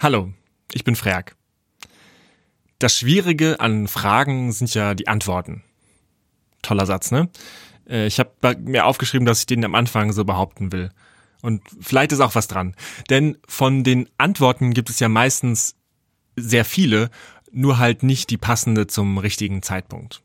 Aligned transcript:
Hallo, 0.00 0.32
ich 0.72 0.84
bin 0.84 0.94
Freak. 0.94 1.34
Das 2.78 2.96
Schwierige 2.96 3.58
an 3.58 3.88
Fragen 3.88 4.52
sind 4.52 4.72
ja 4.72 4.94
die 4.94 5.08
Antworten. 5.08 5.64
Toller 6.62 6.86
Satz, 6.86 7.10
ne? 7.10 7.28
Äh, 7.88 8.06
ich 8.06 8.20
habe 8.20 8.30
mir 8.60 8.86
aufgeschrieben, 8.86 9.26
dass 9.26 9.40
ich 9.40 9.46
den 9.46 9.64
am 9.64 9.74
Anfang 9.74 10.12
so 10.12 10.24
behaupten 10.24 10.70
will. 10.70 10.90
Und 11.42 11.62
vielleicht 11.80 12.12
ist 12.12 12.20
auch 12.20 12.36
was 12.36 12.46
dran. 12.46 12.76
Denn 13.10 13.38
von 13.48 13.82
den 13.82 14.08
Antworten 14.18 14.72
gibt 14.72 14.88
es 14.88 15.00
ja 15.00 15.08
meistens 15.08 15.74
sehr 16.36 16.64
viele, 16.64 17.10
nur 17.50 17.78
halt 17.78 18.04
nicht 18.04 18.30
die 18.30 18.38
passende 18.38 18.86
zum 18.86 19.18
richtigen 19.18 19.62
Zeitpunkt. 19.62 20.22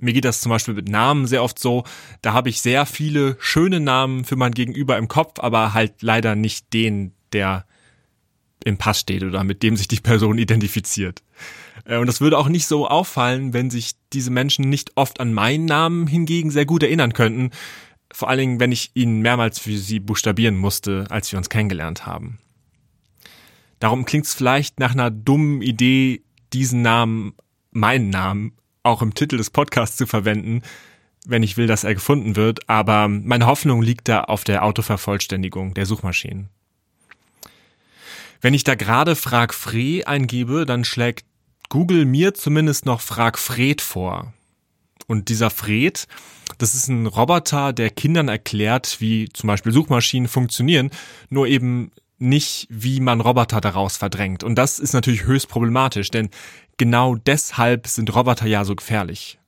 Mir 0.00 0.12
geht 0.12 0.26
das 0.26 0.42
zum 0.42 0.50
Beispiel 0.50 0.74
mit 0.74 0.90
Namen 0.90 1.26
sehr 1.26 1.42
oft 1.42 1.58
so. 1.58 1.84
Da 2.20 2.34
habe 2.34 2.50
ich 2.50 2.60
sehr 2.60 2.84
viele 2.84 3.38
schöne 3.40 3.80
Namen 3.80 4.26
für 4.26 4.36
mein 4.36 4.52
Gegenüber 4.52 4.98
im 4.98 5.08
Kopf, 5.08 5.40
aber 5.40 5.72
halt 5.72 6.02
leider 6.02 6.34
nicht 6.34 6.74
den, 6.74 7.14
der 7.32 7.65
im 8.66 8.78
Pass 8.78 9.00
steht 9.00 9.22
oder 9.22 9.44
mit 9.44 9.62
dem 9.62 9.76
sich 9.76 9.86
die 9.86 10.00
Person 10.00 10.38
identifiziert. 10.38 11.22
Äh, 11.84 11.98
und 11.98 12.06
das 12.06 12.20
würde 12.20 12.36
auch 12.36 12.48
nicht 12.48 12.66
so 12.66 12.88
auffallen, 12.88 13.52
wenn 13.52 13.70
sich 13.70 13.92
diese 14.12 14.30
Menschen 14.30 14.68
nicht 14.68 14.96
oft 14.96 15.20
an 15.20 15.32
meinen 15.32 15.66
Namen 15.66 16.06
hingegen 16.06 16.50
sehr 16.50 16.66
gut 16.66 16.82
erinnern 16.82 17.12
könnten. 17.12 17.50
Vor 18.12 18.28
allen 18.28 18.38
Dingen, 18.38 18.60
wenn 18.60 18.72
ich 18.72 18.90
ihn 18.94 19.20
mehrmals 19.20 19.60
für 19.60 19.76
sie 19.76 20.00
buchstabieren 20.00 20.56
musste, 20.56 21.06
als 21.10 21.30
wir 21.30 21.38
uns 21.38 21.48
kennengelernt 21.48 22.06
haben. 22.06 22.38
Darum 23.78 24.04
klingt 24.04 24.26
es 24.26 24.34
vielleicht 24.34 24.80
nach 24.80 24.92
einer 24.92 25.10
dummen 25.10 25.62
Idee, 25.62 26.22
diesen 26.52 26.82
Namen, 26.82 27.34
meinen 27.70 28.10
Namen, 28.10 28.52
auch 28.82 29.02
im 29.02 29.14
Titel 29.14 29.36
des 29.36 29.50
Podcasts 29.50 29.96
zu 29.96 30.06
verwenden, 30.06 30.62
wenn 31.26 31.42
ich 31.42 31.56
will, 31.56 31.66
dass 31.66 31.84
er 31.84 31.94
gefunden 31.94 32.36
wird, 32.36 32.68
aber 32.68 33.08
meine 33.08 33.46
Hoffnung 33.46 33.82
liegt 33.82 34.08
da 34.08 34.22
auf 34.22 34.44
der 34.44 34.64
Autovervollständigung 34.64 35.74
der 35.74 35.84
Suchmaschinen. 35.84 36.48
Wenn 38.40 38.54
ich 38.54 38.64
da 38.64 38.74
gerade 38.74 39.16
Frag 39.16 39.54
Free 39.54 40.04
eingebe, 40.04 40.66
dann 40.66 40.84
schlägt 40.84 41.24
Google 41.68 42.04
mir 42.04 42.34
zumindest 42.34 42.86
noch 42.86 43.00
Frag 43.00 43.38
Fred 43.38 43.80
vor. 43.80 44.32
Und 45.06 45.28
dieser 45.28 45.50
Fred, 45.50 46.06
das 46.58 46.74
ist 46.74 46.88
ein 46.88 47.06
Roboter, 47.06 47.72
der 47.72 47.90
Kindern 47.90 48.28
erklärt, 48.28 48.96
wie 49.00 49.28
zum 49.32 49.48
Beispiel 49.48 49.72
Suchmaschinen 49.72 50.28
funktionieren, 50.28 50.90
nur 51.28 51.46
eben 51.46 51.92
nicht, 52.18 52.66
wie 52.70 53.00
man 53.00 53.20
Roboter 53.20 53.60
daraus 53.60 53.96
verdrängt. 53.96 54.42
Und 54.42 54.56
das 54.56 54.78
ist 54.78 54.94
natürlich 54.94 55.24
höchst 55.24 55.48
problematisch, 55.48 56.10
denn 56.10 56.30
genau 56.76 57.14
deshalb 57.14 57.86
sind 57.86 58.14
Roboter 58.14 58.46
ja 58.46 58.64
so 58.64 58.74
gefährlich. 58.74 59.38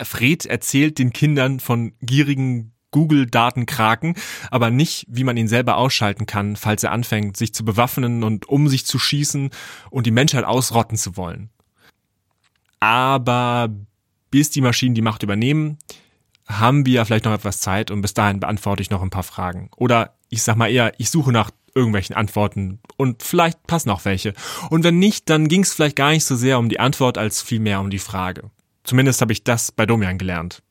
Fred 0.00 0.46
erzählt 0.46 0.98
den 0.98 1.12
Kindern 1.12 1.58
von 1.58 1.94
gierigen 2.00 2.72
Google-Datenkraken, 2.92 4.14
aber 4.50 4.70
nicht, 4.70 5.06
wie 5.08 5.24
man 5.24 5.36
ihn 5.36 5.48
selber 5.48 5.76
ausschalten 5.76 6.26
kann, 6.26 6.56
falls 6.56 6.84
er 6.84 6.92
anfängt, 6.92 7.36
sich 7.36 7.52
zu 7.52 7.64
bewaffnen 7.64 8.22
und 8.22 8.48
um 8.48 8.68
sich 8.68 8.86
zu 8.86 8.98
schießen 8.98 9.50
und 9.90 10.06
die 10.06 10.12
Menschheit 10.12 10.44
ausrotten 10.44 10.96
zu 10.96 11.16
wollen. 11.16 11.50
Aber 12.78 13.68
bis 14.30 14.50
die 14.50 14.60
Maschinen 14.60 14.94
die 14.94 15.02
Macht 15.02 15.22
übernehmen, 15.22 15.78
haben 16.46 16.86
wir 16.86 17.04
vielleicht 17.04 17.24
noch 17.24 17.32
etwas 17.32 17.60
Zeit 17.60 17.90
und 17.90 18.02
bis 18.02 18.14
dahin 18.14 18.40
beantworte 18.40 18.82
ich 18.82 18.90
noch 18.90 19.02
ein 19.02 19.10
paar 19.10 19.22
Fragen. 19.22 19.70
Oder 19.76 20.14
ich 20.28 20.42
sag 20.42 20.56
mal 20.56 20.70
eher, 20.70 20.92
ich 20.98 21.10
suche 21.10 21.32
nach 21.32 21.50
irgendwelchen 21.74 22.16
Antworten 22.16 22.80
und 22.96 23.22
vielleicht 23.22 23.66
passen 23.66 23.90
auch 23.90 24.04
welche. 24.04 24.34
Und 24.70 24.84
wenn 24.84 24.98
nicht, 24.98 25.30
dann 25.30 25.48
ging 25.48 25.62
es 25.62 25.72
vielleicht 25.72 25.96
gar 25.96 26.10
nicht 26.10 26.24
so 26.24 26.36
sehr 26.36 26.58
um 26.58 26.68
die 26.68 26.80
Antwort 26.80 27.18
als 27.18 27.40
vielmehr 27.40 27.80
um 27.80 27.90
die 27.90 27.98
Frage. 27.98 28.50
Zumindest 28.84 29.20
habe 29.20 29.32
ich 29.32 29.44
das 29.44 29.72
bei 29.72 29.86
Domian 29.86 30.18
gelernt. 30.18 30.62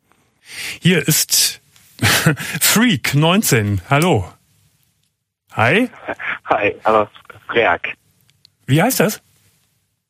Hier 0.81 1.08
ist 1.08 1.60
Freak 2.59 3.13
19, 3.13 3.81
hallo. 3.89 4.31
Hi. 5.53 5.89
Hi, 6.45 6.75
aber 6.83 7.09
Freak. 7.47 7.95
Wie 8.66 8.81
heißt 8.81 8.99
das? 8.99 9.21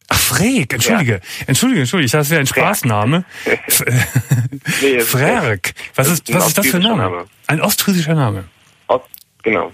Ach, 0.08 0.20
Freak, 0.20 0.74
entschuldige. 0.74 1.14
Ja. 1.14 1.46
Entschuldige, 1.48 1.82
entschuldige, 1.82 2.06
ich 2.06 2.12
dachte, 2.12 2.22
das 2.22 2.30
wäre 2.30 2.42
ein 2.42 2.48
Spaßname. 2.48 3.26
nee, 4.82 5.00
Frerk. 5.00 5.74
Was 5.96 6.08
ist, 6.08 6.30
ist 6.30 6.36
was 6.36 6.48
ist 6.48 6.58
das 6.58 6.68
für 6.68 6.78
ein 6.78 6.84
Name? 6.84 7.04
Name? 7.04 7.26
Ein 7.48 7.62
ostfriesischer 7.62 8.14
Name. 8.14 8.46
Ost, 8.88 9.06
genau. 9.44 9.72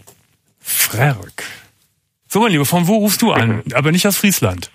Frerk. 0.59 1.43
So, 2.27 2.39
mein 2.39 2.51
Lieber, 2.51 2.65
von 2.65 2.87
wo 2.87 2.97
rufst 2.97 3.21
du 3.21 3.31
an? 3.31 3.63
Aber 3.73 3.91
nicht 3.91 4.05
aus 4.07 4.17
Friesland. 4.17 4.69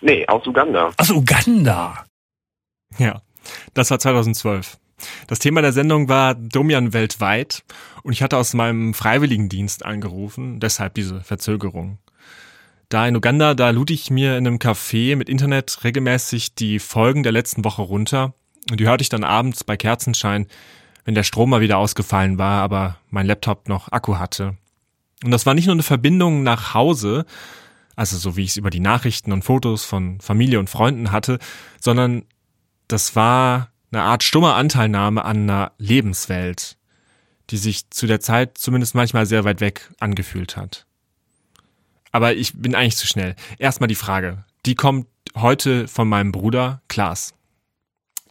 Nee, 0.00 0.26
aus 0.26 0.46
Uganda. 0.46 0.92
Aus 0.96 1.10
Uganda. 1.10 2.04
Ja, 2.98 3.22
das 3.72 3.90
war 3.90 3.98
2012. 3.98 4.76
Das 5.26 5.38
Thema 5.38 5.62
der 5.62 5.72
Sendung 5.72 6.08
war 6.08 6.34
Domian 6.34 6.92
weltweit 6.92 7.64
und 8.02 8.12
ich 8.12 8.22
hatte 8.22 8.36
aus 8.36 8.54
meinem 8.54 8.94
Freiwilligendienst 8.94 9.84
angerufen, 9.84 10.60
deshalb 10.60 10.94
diese 10.94 11.20
Verzögerung. 11.22 11.98
Da 12.88 13.06
in 13.08 13.16
Uganda, 13.16 13.54
da 13.54 13.70
lud 13.70 13.90
ich 13.90 14.10
mir 14.10 14.36
in 14.36 14.46
einem 14.46 14.58
Café 14.58 15.16
mit 15.16 15.28
Internet 15.28 15.84
regelmäßig 15.84 16.54
die 16.54 16.78
Folgen 16.78 17.22
der 17.22 17.32
letzten 17.32 17.64
Woche 17.64 17.82
runter 17.82 18.34
und 18.70 18.80
die 18.80 18.86
hörte 18.86 19.02
ich 19.02 19.08
dann 19.08 19.24
abends 19.24 19.64
bei 19.64 19.76
Kerzenschein, 19.76 20.46
wenn 21.04 21.14
der 21.14 21.22
Strom 21.22 21.50
mal 21.50 21.60
wieder 21.60 21.78
ausgefallen 21.78 22.38
war, 22.38 22.62
aber 22.62 22.98
mein 23.10 23.26
Laptop 23.26 23.68
noch 23.68 23.92
Akku 23.92 24.16
hatte. 24.18 24.56
Und 25.24 25.30
das 25.30 25.46
war 25.46 25.54
nicht 25.54 25.66
nur 25.66 25.74
eine 25.74 25.82
Verbindung 25.82 26.42
nach 26.42 26.74
Hause, 26.74 27.26
also 27.96 28.16
so 28.16 28.36
wie 28.36 28.42
ich 28.42 28.50
es 28.50 28.56
über 28.56 28.70
die 28.70 28.80
Nachrichten 28.80 29.32
und 29.32 29.44
Fotos 29.44 29.84
von 29.84 30.20
Familie 30.20 30.58
und 30.58 30.70
Freunden 30.70 31.12
hatte, 31.12 31.38
sondern 31.80 32.24
das 32.88 33.16
war 33.16 33.70
eine 33.94 34.04
Art 34.04 34.22
stummer 34.22 34.56
Anteilnahme 34.56 35.24
an 35.24 35.48
einer 35.48 35.72
Lebenswelt, 35.78 36.76
die 37.50 37.56
sich 37.56 37.90
zu 37.90 38.06
der 38.06 38.20
Zeit 38.20 38.58
zumindest 38.58 38.94
manchmal 38.94 39.26
sehr 39.26 39.44
weit 39.44 39.60
weg 39.60 39.90
angefühlt 40.00 40.56
hat. 40.56 40.86
Aber 42.12 42.34
ich 42.34 42.54
bin 42.54 42.74
eigentlich 42.74 42.96
zu 42.96 43.06
schnell. 43.06 43.34
Erstmal 43.58 43.88
die 43.88 43.94
Frage, 43.94 44.44
die 44.66 44.74
kommt 44.74 45.06
heute 45.34 45.88
von 45.88 46.08
meinem 46.08 46.32
Bruder 46.32 46.82
Klaas. 46.88 47.34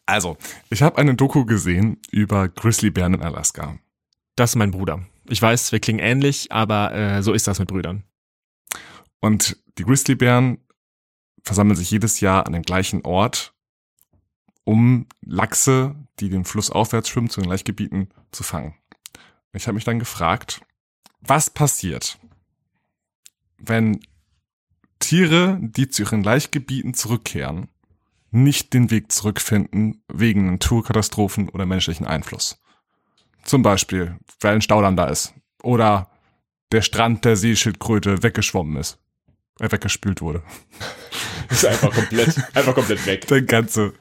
Also, 0.06 0.38
ich 0.70 0.82
habe 0.82 0.98
eine 0.98 1.16
Doku 1.16 1.46
gesehen 1.46 2.00
über 2.12 2.50
Grizzlybären 2.50 3.14
in 3.14 3.22
Alaska. 3.22 3.78
Das 4.36 4.52
ist 4.52 4.56
mein 4.56 4.72
Bruder. 4.72 5.06
Ich 5.30 5.42
weiß, 5.42 5.72
wir 5.72 5.80
klingen 5.80 6.00
ähnlich, 6.00 6.52
aber 6.52 6.94
äh, 6.94 7.24
so 7.24 7.34
ist 7.34 7.48
das 7.48 7.60
mit 7.60 7.70
Brüdern. 7.70 8.04
Und 9.22 9.58
die 9.78 9.84
Grizzlybären 9.84 10.60
versammeln 11.44 11.76
sich 11.76 11.92
jedes 11.92 12.20
Jahr 12.20 12.46
an 12.46 12.54
dem 12.54 12.64
gleichen 12.64 13.02
Ort 13.04 13.54
um 14.64 15.08
Lachse, 15.22 15.96
die 16.20 16.30
den 16.30 16.46
Fluss 16.46 16.70
aufwärts 16.70 17.10
schwimmen, 17.10 17.30
zu 17.30 17.42
den 17.42 17.50
Laichgebieten 17.50 18.10
zu 18.32 18.44
fangen. 18.44 18.76
Ich 19.54 19.68
habe 19.68 19.76
mich 19.76 19.84
dann 19.84 20.00
gefragt, 20.00 20.62
was 21.22 21.50
passiert, 21.50 22.18
wenn 23.58 24.00
Tiere, 25.00 25.60
die 25.62 25.90
zu 25.90 26.04
ihren 26.04 26.24
Laichgebieten 26.24 26.94
zurückkehren, 26.94 27.68
nicht 28.32 28.74
den 28.74 28.90
Weg 28.90 29.12
zurückfinden 29.12 30.04
wegen 30.08 30.52
Naturkatastrophen 30.52 31.50
oder 31.50 31.66
menschlichen 31.66 32.08
Einfluss. 32.08 32.60
Zum 33.44 33.62
Beispiel, 33.62 34.18
weil 34.40 34.56
ein 34.56 34.62
Staudamm 34.62 34.96
da 34.96 35.06
ist. 35.06 35.34
Oder 35.62 36.10
der 36.72 36.82
Strand 36.82 37.26
der 37.26 37.36
Seeschildkröte 37.36 38.24
weggeschwommen 38.24 38.78
ist. 38.78 38.98
Er 39.60 39.72
weggespült 39.72 40.22
wurde. 40.22 40.42
ist 41.50 41.66
einfach 41.66 41.94
komplett, 41.94 42.36
einfach 42.56 42.74
komplett 42.74 43.06
weg. 43.06 43.28
Der 43.28 43.44
ganze, 43.44 43.94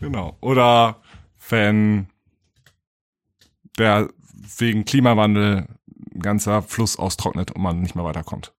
genau. 0.00 0.36
Oder 0.40 1.00
wenn 1.48 2.08
der 3.78 4.10
wegen 4.58 4.84
Klimawandel 4.84 5.68
ein 6.14 6.20
ganzer 6.20 6.62
Fluss 6.62 6.98
austrocknet 6.98 7.52
und 7.52 7.62
man 7.62 7.80
nicht 7.80 7.94
mehr 7.94 8.04
weiterkommt. 8.04 8.52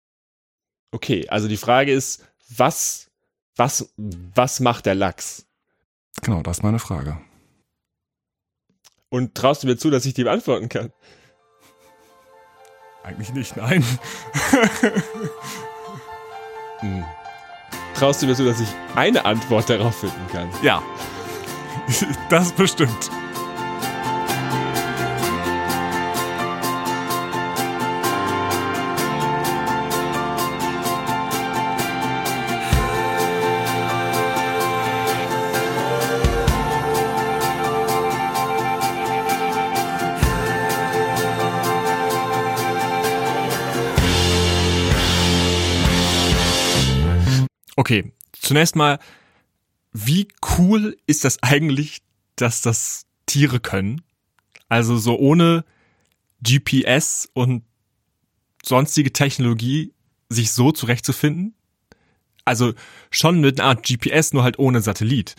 Okay, 0.92 1.28
also 1.30 1.48
die 1.48 1.58
Frage 1.58 1.92
ist, 1.92 2.26
was, 2.56 3.10
was, 3.56 3.94
was 3.98 4.60
macht 4.60 4.86
der 4.86 4.96
Lachs? 4.96 5.46
Genau, 6.22 6.42
das 6.42 6.58
ist 6.58 6.64
meine 6.64 6.80
Frage. 6.80 7.18
Und 9.10 9.36
traust 9.36 9.64
du 9.64 9.68
mir 9.68 9.78
zu, 9.78 9.90
dass 9.90 10.06
ich 10.06 10.14
die 10.14 10.24
beantworten 10.24 10.70
kann? 10.70 10.92
Eigentlich 13.04 13.34
nicht, 13.34 13.58
nein. 13.58 13.84
hm. 16.80 17.04
Traust 17.96 18.22
du 18.22 18.28
mir 18.28 18.36
zu, 18.36 18.46
dass 18.46 18.60
ich 18.60 18.70
eine 18.96 19.26
Antwort 19.26 19.70
darauf 19.70 20.00
finden 20.00 20.28
kann? 20.32 20.50
Ja. 20.62 20.82
Das 22.30 22.52
bestimmt. 22.52 23.10
Okay, 47.82 48.14
zunächst 48.34 48.76
mal, 48.76 49.00
wie 49.92 50.28
cool 50.58 50.98
ist 51.08 51.26
das 51.26 51.42
eigentlich, 51.44 52.02
dass 52.36 52.62
das 52.62 53.06
Tiere 53.26 53.60
können? 53.60 54.02
Also 54.70 54.98
so 54.98 55.18
ohne 55.18 55.66
GPS 56.42 57.30
und 57.34 57.64
sonstige 58.64 59.14
Technologie 59.14 59.94
sich 60.30 60.52
so 60.52 60.72
zurechtzufinden? 60.72 61.56
Also 62.46 62.74
schon 63.12 63.42
mit 63.42 63.60
einer 63.60 63.70
Art 63.70 63.86
GPS, 63.86 64.34
nur 64.34 64.44
halt 64.44 64.60
ohne 64.60 64.82
Satellit. 64.82 65.36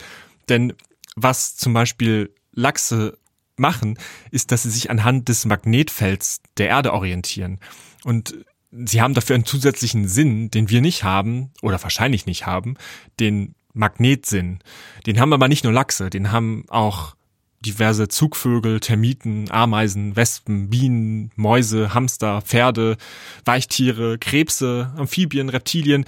Denn 0.48 0.74
was 1.16 1.56
zum 1.56 1.72
Beispiel 1.72 2.32
Lachse 2.52 3.18
machen, 3.56 3.98
ist, 4.30 4.52
dass 4.52 4.62
sie 4.62 4.70
sich 4.70 4.90
anhand 4.90 5.28
des 5.28 5.44
Magnetfelds 5.44 6.40
der 6.56 6.68
Erde 6.68 6.92
orientieren. 6.92 7.58
Und 8.04 8.36
sie 8.70 9.00
haben 9.00 9.14
dafür 9.14 9.34
einen 9.34 9.44
zusätzlichen 9.44 10.08
Sinn, 10.08 10.50
den 10.50 10.70
wir 10.70 10.80
nicht 10.80 11.04
haben 11.04 11.50
oder 11.60 11.82
wahrscheinlich 11.82 12.26
nicht 12.26 12.46
haben, 12.46 12.76
den 13.20 13.54
Magnetsinn. 13.74 14.60
Den 15.06 15.20
haben 15.20 15.32
aber 15.32 15.48
nicht 15.48 15.64
nur 15.64 15.72
Lachse, 15.72 16.10
den 16.10 16.32
haben 16.32 16.64
auch 16.68 17.14
diverse 17.60 18.08
Zugvögel, 18.08 18.80
Termiten, 18.80 19.50
Ameisen, 19.50 20.16
Wespen, 20.16 20.68
Bienen, 20.68 21.30
Mäuse, 21.36 21.94
Hamster, 21.94 22.42
Pferde, 22.42 22.96
Weichtiere, 23.44 24.18
Krebse, 24.18 24.92
Amphibien, 24.96 25.48
Reptilien 25.48 26.04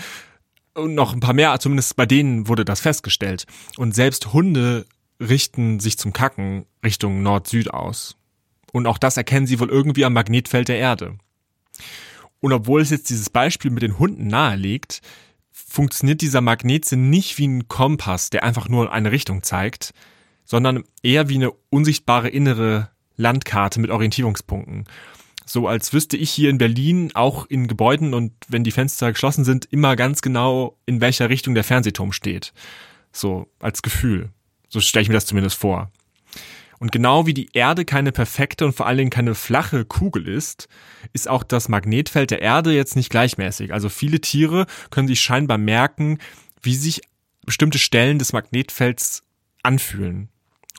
und 0.74 0.94
noch 0.94 1.12
ein 1.12 1.20
paar 1.20 1.34
mehr, 1.34 1.58
zumindest 1.60 1.96
bei 1.96 2.06
denen 2.06 2.48
wurde 2.48 2.64
das 2.64 2.80
festgestellt. 2.80 3.46
Und 3.76 3.94
selbst 3.94 4.32
Hunde 4.32 4.86
richten 5.20 5.78
sich 5.80 5.96
zum 5.96 6.12
Kacken 6.12 6.66
Richtung 6.84 7.22
Nord-Süd 7.22 7.72
aus. 7.72 8.16
Und 8.72 8.88
auch 8.88 8.98
das 8.98 9.16
erkennen 9.16 9.46
sie 9.46 9.60
wohl 9.60 9.70
irgendwie 9.70 10.04
am 10.04 10.14
Magnetfeld 10.14 10.68
der 10.68 10.78
Erde. 10.78 11.16
Und 12.40 12.52
obwohl 12.52 12.82
es 12.82 12.90
jetzt 12.90 13.08
dieses 13.08 13.30
Beispiel 13.30 13.70
mit 13.70 13.82
den 13.82 13.98
Hunden 13.98 14.26
nahelegt, 14.26 15.00
funktioniert 15.74 16.20
dieser 16.20 16.40
Magnetsinn 16.40 17.10
nicht 17.10 17.36
wie 17.36 17.48
ein 17.48 17.68
Kompass, 17.68 18.30
der 18.30 18.44
einfach 18.44 18.68
nur 18.68 18.92
eine 18.92 19.10
Richtung 19.10 19.42
zeigt, 19.42 19.92
sondern 20.44 20.84
eher 21.02 21.28
wie 21.28 21.34
eine 21.34 21.50
unsichtbare 21.68 22.28
innere 22.28 22.90
Landkarte 23.16 23.80
mit 23.80 23.90
Orientierungspunkten. 23.90 24.84
So 25.44 25.66
als 25.66 25.92
wüsste 25.92 26.16
ich 26.16 26.30
hier 26.30 26.48
in 26.48 26.58
Berlin 26.58 27.10
auch 27.14 27.46
in 27.46 27.66
Gebäuden 27.66 28.14
und 28.14 28.32
wenn 28.48 28.62
die 28.62 28.70
Fenster 28.70 29.12
geschlossen 29.12 29.44
sind, 29.44 29.66
immer 29.66 29.96
ganz 29.96 30.22
genau, 30.22 30.78
in 30.86 31.00
welcher 31.00 31.28
Richtung 31.28 31.54
der 31.54 31.64
Fernsehturm 31.64 32.12
steht. 32.12 32.52
So 33.12 33.48
als 33.58 33.82
Gefühl. 33.82 34.30
So 34.68 34.80
stelle 34.80 35.02
ich 35.02 35.08
mir 35.08 35.14
das 35.14 35.26
zumindest 35.26 35.56
vor. 35.56 35.90
Und 36.78 36.92
genau 36.92 37.26
wie 37.26 37.34
die 37.34 37.50
Erde 37.52 37.84
keine 37.84 38.12
perfekte 38.12 38.66
und 38.66 38.74
vor 38.74 38.86
allen 38.86 38.98
Dingen 38.98 39.10
keine 39.10 39.34
flache 39.34 39.84
Kugel 39.84 40.28
ist, 40.28 40.68
ist 41.12 41.28
auch 41.28 41.42
das 41.42 41.68
Magnetfeld 41.68 42.30
der 42.30 42.42
Erde 42.42 42.72
jetzt 42.72 42.96
nicht 42.96 43.10
gleichmäßig. 43.10 43.72
Also 43.72 43.88
viele 43.88 44.20
Tiere 44.20 44.66
können 44.90 45.08
sich 45.08 45.20
scheinbar 45.20 45.58
merken, 45.58 46.18
wie 46.62 46.74
sich 46.74 47.02
bestimmte 47.44 47.78
Stellen 47.78 48.18
des 48.18 48.32
Magnetfelds 48.32 49.22
anfühlen. 49.62 50.28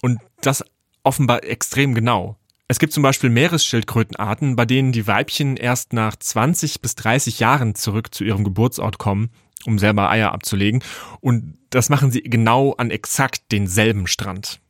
Und 0.02 0.20
das 0.42 0.64
offenbar 1.04 1.44
extrem 1.44 1.94
genau. 1.96 2.38
Es 2.68 2.80
gibt 2.80 2.94
zum 2.94 3.04
Beispiel 3.04 3.30
Meeresschildkrötenarten, 3.30 4.56
bei 4.56 4.66
denen 4.66 4.92
die 4.92 5.06
Weibchen 5.06 5.56
erst 5.56 5.94
nach 5.94 6.16
20 6.16 6.82
bis 6.82 6.96
30 6.96 7.40
Jahren 7.40 7.76
zurück 7.76 8.14
zu 8.14 8.24
ihrem 8.24 8.44
Geburtsort 8.44 8.98
kommen, 8.98 9.30
um 9.66 9.78
selber 9.78 10.10
Eier 10.10 10.32
abzulegen. 10.32 10.84
Und 11.22 11.60
das 11.70 11.90
machen 11.90 12.10
sie 12.10 12.24
genau 12.24 12.74
an 12.74 12.90
exakt 12.90 13.52
denselben 13.52 14.08
Strand. 14.08 14.62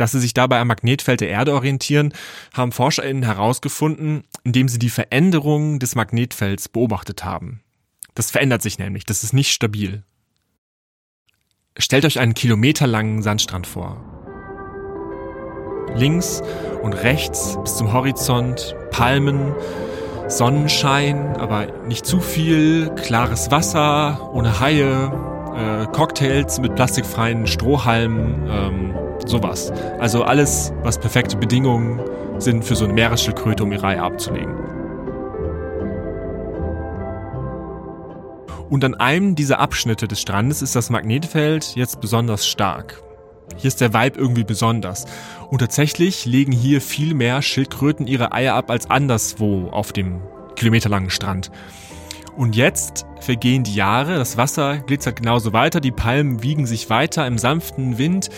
Dass 0.00 0.12
sie 0.12 0.20
sich 0.20 0.32
dabei 0.32 0.60
am 0.60 0.68
Magnetfeld 0.68 1.20
der 1.20 1.28
Erde 1.28 1.52
orientieren, 1.52 2.14
haben 2.54 2.72
ForscherInnen 2.72 3.22
herausgefunden, 3.22 4.24
indem 4.44 4.66
sie 4.66 4.78
die 4.78 4.88
Veränderung 4.88 5.78
des 5.78 5.94
Magnetfelds 5.94 6.70
beobachtet 6.70 7.22
haben. 7.22 7.60
Das 8.14 8.30
verändert 8.30 8.62
sich 8.62 8.78
nämlich, 8.78 9.04
das 9.04 9.24
ist 9.24 9.34
nicht 9.34 9.52
stabil. 9.52 10.02
Stellt 11.76 12.06
euch 12.06 12.18
einen 12.18 12.32
kilometerlangen 12.32 13.22
Sandstrand 13.22 13.66
vor. 13.66 14.02
Links 15.94 16.42
und 16.80 16.94
rechts 16.94 17.58
bis 17.62 17.76
zum 17.76 17.92
Horizont 17.92 18.74
Palmen, 18.90 19.54
Sonnenschein, 20.28 21.36
aber 21.36 21.66
nicht 21.86 22.06
zu 22.06 22.20
viel, 22.20 22.88
klares 22.94 23.50
Wasser, 23.50 24.30
ohne 24.32 24.60
Haie, 24.60 25.12
äh, 25.54 25.86
Cocktails 25.92 26.58
mit 26.58 26.74
plastikfreien 26.74 27.46
Strohhalmen, 27.46 28.48
ähm, 28.48 29.09
sowas. 29.28 29.72
Also 29.98 30.22
alles, 30.22 30.72
was 30.82 30.98
perfekte 30.98 31.36
Bedingungen 31.36 32.00
sind 32.38 32.64
für 32.64 32.74
so 32.74 32.84
eine 32.84 32.94
Meeresschildkröte, 32.94 33.62
um 33.62 33.72
ihre 33.72 33.86
Eier 33.86 34.04
abzulegen. 34.04 34.54
Und 38.70 38.84
an 38.84 38.94
einem 38.94 39.34
dieser 39.34 39.58
Abschnitte 39.58 40.06
des 40.06 40.20
Strandes 40.20 40.62
ist 40.62 40.76
das 40.76 40.90
Magnetfeld 40.90 41.74
jetzt 41.74 42.00
besonders 42.00 42.46
stark. 42.46 43.02
Hier 43.56 43.68
ist 43.68 43.80
der 43.80 43.92
Vibe 43.92 44.18
irgendwie 44.18 44.44
besonders. 44.44 45.06
Und 45.50 45.58
tatsächlich 45.58 46.24
legen 46.24 46.52
hier 46.52 46.80
viel 46.80 47.14
mehr 47.14 47.42
Schildkröten 47.42 48.06
ihre 48.06 48.32
Eier 48.32 48.54
ab 48.54 48.70
als 48.70 48.88
anderswo 48.88 49.68
auf 49.70 49.92
dem 49.92 50.22
kilometerlangen 50.54 51.10
Strand. 51.10 51.50
Und 52.36 52.56
jetzt 52.56 53.06
vergehen 53.20 53.64
die 53.64 53.74
Jahre, 53.74 54.16
das 54.16 54.36
Wasser 54.36 54.78
glitzert 54.78 55.16
genauso 55.16 55.52
weiter, 55.52 55.80
die 55.80 55.90
Palmen 55.90 56.42
wiegen 56.42 56.66
sich 56.66 56.88
weiter 56.90 57.26
im 57.26 57.38
sanften 57.38 57.98
Wind 57.98 58.30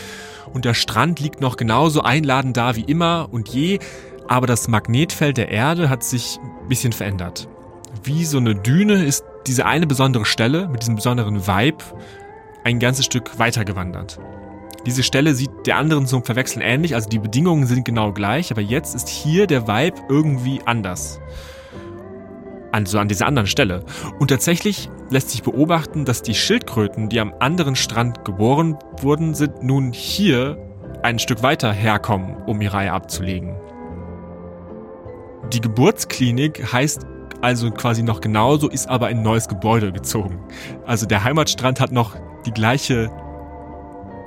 und 0.52 0.64
der 0.64 0.74
Strand 0.74 1.20
liegt 1.20 1.40
noch 1.40 1.56
genauso 1.56 2.02
einladend 2.02 2.56
da 2.56 2.76
wie 2.76 2.82
immer 2.84 3.28
und 3.30 3.48
je, 3.48 3.78
aber 4.28 4.46
das 4.46 4.68
Magnetfeld 4.68 5.36
der 5.36 5.48
Erde 5.50 5.88
hat 5.88 6.02
sich 6.04 6.38
ein 6.42 6.68
bisschen 6.68 6.92
verändert. 6.92 7.48
Wie 8.02 8.24
so 8.24 8.38
eine 8.38 8.54
Düne 8.54 9.04
ist 9.04 9.24
diese 9.46 9.66
eine 9.66 9.86
besondere 9.86 10.24
Stelle 10.24 10.68
mit 10.68 10.82
diesem 10.82 10.96
besonderen 10.96 11.46
Vibe 11.46 11.84
ein 12.64 12.78
ganzes 12.78 13.04
Stück 13.04 13.38
weiter 13.38 13.64
gewandert. 13.64 14.18
Diese 14.86 15.02
Stelle 15.02 15.34
sieht 15.34 15.50
der 15.66 15.76
anderen 15.76 16.06
zum 16.06 16.24
Verwechseln 16.24 16.62
ähnlich, 16.62 16.94
also 16.94 17.08
die 17.08 17.20
Bedingungen 17.20 17.66
sind 17.66 17.84
genau 17.84 18.12
gleich, 18.12 18.50
aber 18.50 18.60
jetzt 18.60 18.94
ist 18.94 19.08
hier 19.08 19.46
der 19.46 19.68
Vibe 19.68 20.00
irgendwie 20.08 20.60
anders. 20.64 21.20
Also 22.72 22.98
an 22.98 23.08
dieser 23.08 23.26
anderen 23.26 23.46
Stelle. 23.46 23.84
Und 24.18 24.28
tatsächlich 24.28 24.90
lässt 25.10 25.30
sich 25.30 25.42
beobachten, 25.42 26.04
dass 26.04 26.22
die 26.22 26.34
Schildkröten, 26.34 27.10
die 27.10 27.20
am 27.20 27.34
anderen 27.38 27.76
Strand 27.76 28.24
geboren 28.24 28.78
wurden, 29.00 29.34
sind 29.34 29.62
nun 29.62 29.92
hier 29.92 30.58
ein 31.02 31.18
Stück 31.18 31.42
weiter 31.42 31.72
herkommen, 31.72 32.36
um 32.46 32.60
ihre 32.60 32.74
Reihe 32.74 32.92
abzulegen. 32.92 33.56
Die 35.52 35.60
Geburtsklinik 35.60 36.72
heißt 36.72 37.06
also 37.42 37.70
quasi 37.70 38.02
noch 38.02 38.20
genauso, 38.20 38.68
ist 38.68 38.88
aber 38.88 39.10
in 39.10 39.18
ein 39.18 39.22
neues 39.22 39.48
Gebäude 39.48 39.92
gezogen. 39.92 40.38
Also 40.86 41.06
der 41.06 41.24
Heimatstrand 41.24 41.80
hat 41.80 41.92
noch 41.92 42.16
die 42.46 42.52
gleiche 42.52 43.10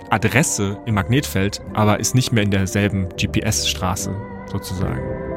Adresse 0.09 0.77
im 0.85 0.95
Magnetfeld, 0.95 1.61
aber 1.73 1.99
ist 1.99 2.13
nicht 2.13 2.31
mehr 2.31 2.43
in 2.43 2.51
derselben 2.51 3.09
GPS-Straße 3.09 4.15
sozusagen. 4.51 5.34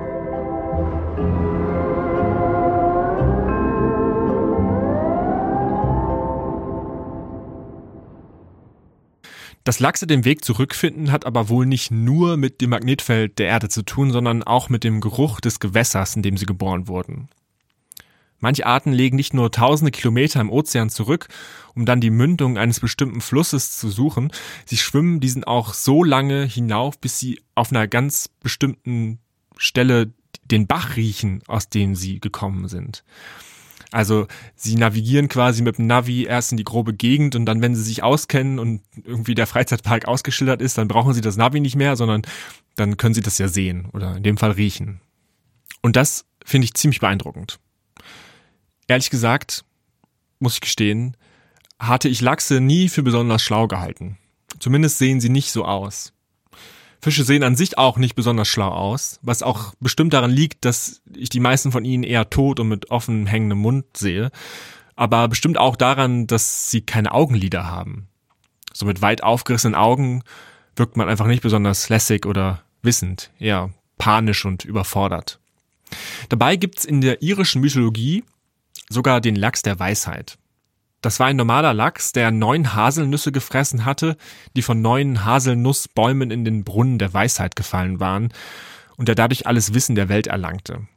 Dass 9.69 9.81
Lachse 9.81 10.07
den 10.07 10.25
Weg 10.25 10.47
zurückfinden, 10.47 11.13
hat 11.13 11.27
aber 11.27 11.51
wohl 11.51 11.67
nicht 11.67 11.91
nur 11.91 12.39
mit 12.39 12.63
dem 12.63 12.71
Magnetfeld 12.71 13.39
der 13.39 13.49
Erde 13.49 13.69
zu 13.69 13.83
tun, 13.83 14.13
sondern 14.13 14.43
auch 14.43 14.71
mit 14.71 14.83
dem 14.83 15.03
Geruch 15.03 15.43
des 15.43 15.61
Gewässers, 15.61 16.17
in 16.17 16.23
dem 16.23 16.39
sie 16.39 16.47
geboren 16.47 16.89
wurden. 16.89 17.29
Manche 18.41 18.65
Arten 18.65 18.93
legen 18.93 19.17
nicht 19.17 19.35
nur 19.35 19.53
tausende 19.53 19.91
Kilometer 19.91 20.41
im 20.41 20.49
Ozean 20.49 20.89
zurück, 20.89 21.29
um 21.75 21.85
dann 21.85 22.01
die 22.01 22.09
Mündung 22.09 22.57
eines 22.57 22.81
bestimmten 22.81 23.21
Flusses 23.21 23.77
zu 23.77 23.91
suchen, 23.91 24.33
sie 24.65 24.79
schwimmen 24.79 25.21
diesen 25.21 25.45
auch 25.45 25.75
so 25.75 26.03
lange 26.03 26.47
hinauf, 26.47 26.99
bis 26.99 27.19
sie 27.19 27.39
auf 27.55 27.71
einer 27.71 27.87
ganz 27.87 28.31
bestimmten 28.43 29.19
Stelle 29.59 30.15
den 30.47 30.67
Bach 30.67 30.97
riechen, 30.97 31.43
aus 31.47 31.69
dem 31.69 31.95
sie 31.95 32.21
gekommen 32.21 32.69
sind. 32.69 33.05
Also 33.91 34.27
sie 34.55 34.75
navigieren 34.77 35.29
quasi 35.29 35.63
mit 35.63 35.79
dem 35.79 35.87
Navi 35.87 36.25
erst 36.25 36.53
in 36.53 36.59
die 36.59 36.65
grobe 36.65 36.93
Gegend 36.93 37.35
und 37.37 37.47
dann, 37.47 37.63
wenn 37.63 37.75
sie 37.75 37.83
sich 37.83 38.03
auskennen 38.03 38.59
und 38.59 38.83
irgendwie 39.03 39.35
der 39.35 39.47
Freizeitpark 39.47 40.07
ausgeschildert 40.07 40.61
ist, 40.61 40.77
dann 40.77 40.89
brauchen 40.89 41.15
sie 41.15 41.23
das 41.23 41.37
Navi 41.37 41.61
nicht 41.61 41.77
mehr, 41.77 41.97
sondern 41.97 42.23
dann 42.77 42.97
können 42.99 43.15
sie 43.15 43.23
das 43.23 43.39
ja 43.39 43.49
sehen 43.49 43.89
oder 43.93 44.17
in 44.17 44.23
dem 44.23 44.37
Fall 44.37 44.51
riechen. 44.51 45.01
Und 45.81 45.97
das 45.97 46.27
finde 46.45 46.67
ich 46.67 46.75
ziemlich 46.75 47.01
beeindruckend. 47.01 47.59
Ehrlich 48.89 49.11
gesagt, 49.11 49.65
muss 50.39 50.55
ich 50.55 50.61
gestehen, 50.61 51.17
hatte 51.79 52.09
ich 52.09 52.21
Lachse 52.21 52.61
nie 52.61 52.89
für 52.89 53.03
besonders 53.03 53.43
schlau 53.43 53.69
gehalten. 53.69 54.19
Zumindest 54.59 54.99
sehen 54.99 55.21
sie 55.21 55.29
nicht 55.29 55.51
so 55.51 55.65
aus. 55.65 56.13
Fische 57.01 57.25
sehen 57.25 57.43
an 57.43 57.57
sich 57.57 57.79
auch 57.79 57.97
nicht 57.97 58.15
besonders 58.15 58.49
schlau 58.49 58.71
aus, 58.71 59.21
was 59.23 59.43
auch 59.43 59.75
bestimmt 59.81 60.13
daran 60.13 60.31
liegt, 60.31 60.65
dass 60.65 61.01
ich 61.15 61.29
die 61.29 61.41
meisten 61.41 61.71
von 61.71 61.85
ihnen 61.85 62.03
eher 62.03 62.29
tot 62.29 62.59
und 62.59 62.69
mit 62.69 62.91
offen 62.91 63.27
hängendem 63.27 63.59
Mund 63.59 63.85
sehe, 63.97 64.31
aber 64.97 65.29
bestimmt 65.29 65.59
auch 65.59 65.77
daran, 65.77 66.27
dass 66.27 66.71
sie 66.71 66.81
keine 66.81 67.13
Augenlider 67.13 67.67
haben. 67.67 68.09
So 68.73 68.85
mit 68.85 69.01
weit 69.01 69.23
aufgerissenen 69.23 69.77
Augen 69.77 70.23
wirkt 70.75 70.97
man 70.97 71.09
einfach 71.09 71.27
nicht 71.27 71.43
besonders 71.43 71.89
lässig 71.89 72.27
oder 72.27 72.63
wissend, 72.83 73.31
eher 73.39 73.71
panisch 73.97 74.45
und 74.45 74.65
überfordert. 74.65 75.39
Dabei 76.29 76.57
gibt's 76.57 76.85
in 76.85 77.01
der 77.01 77.23
irischen 77.23 77.61
Mythologie 77.61 78.25
sogar 78.89 79.21
den 79.21 79.37
Lachs 79.37 79.63
der 79.63 79.79
Weisheit. 79.79 80.39
Das 81.01 81.21
war 81.21 81.29
ein 81.29 81.37
normaler 81.37 81.75
Lachs, 81.75 82.11
der 82.13 82.31
neun 82.33 82.75
Haselnüsse 82.75 83.31
gefressen 83.31 83.85
hatte, 83.85 84.17
die 84.57 84.63
von 84.63 84.83
neun 84.83 85.25
Haselnussbäumen 85.25 86.31
in 86.31 86.45
den 86.45 86.65
Brunnen 86.65 86.99
der 86.99 87.15
Weisheit 87.15 87.55
gefallen 87.55 88.01
waren 88.01 88.33
und 88.97 89.07
der 89.07 89.15
dadurch 89.15 89.47
alles 89.47 89.75
Wissen 89.75 89.95
der 89.95 90.09
Welt 90.09 90.27
erlangte. 90.27 90.89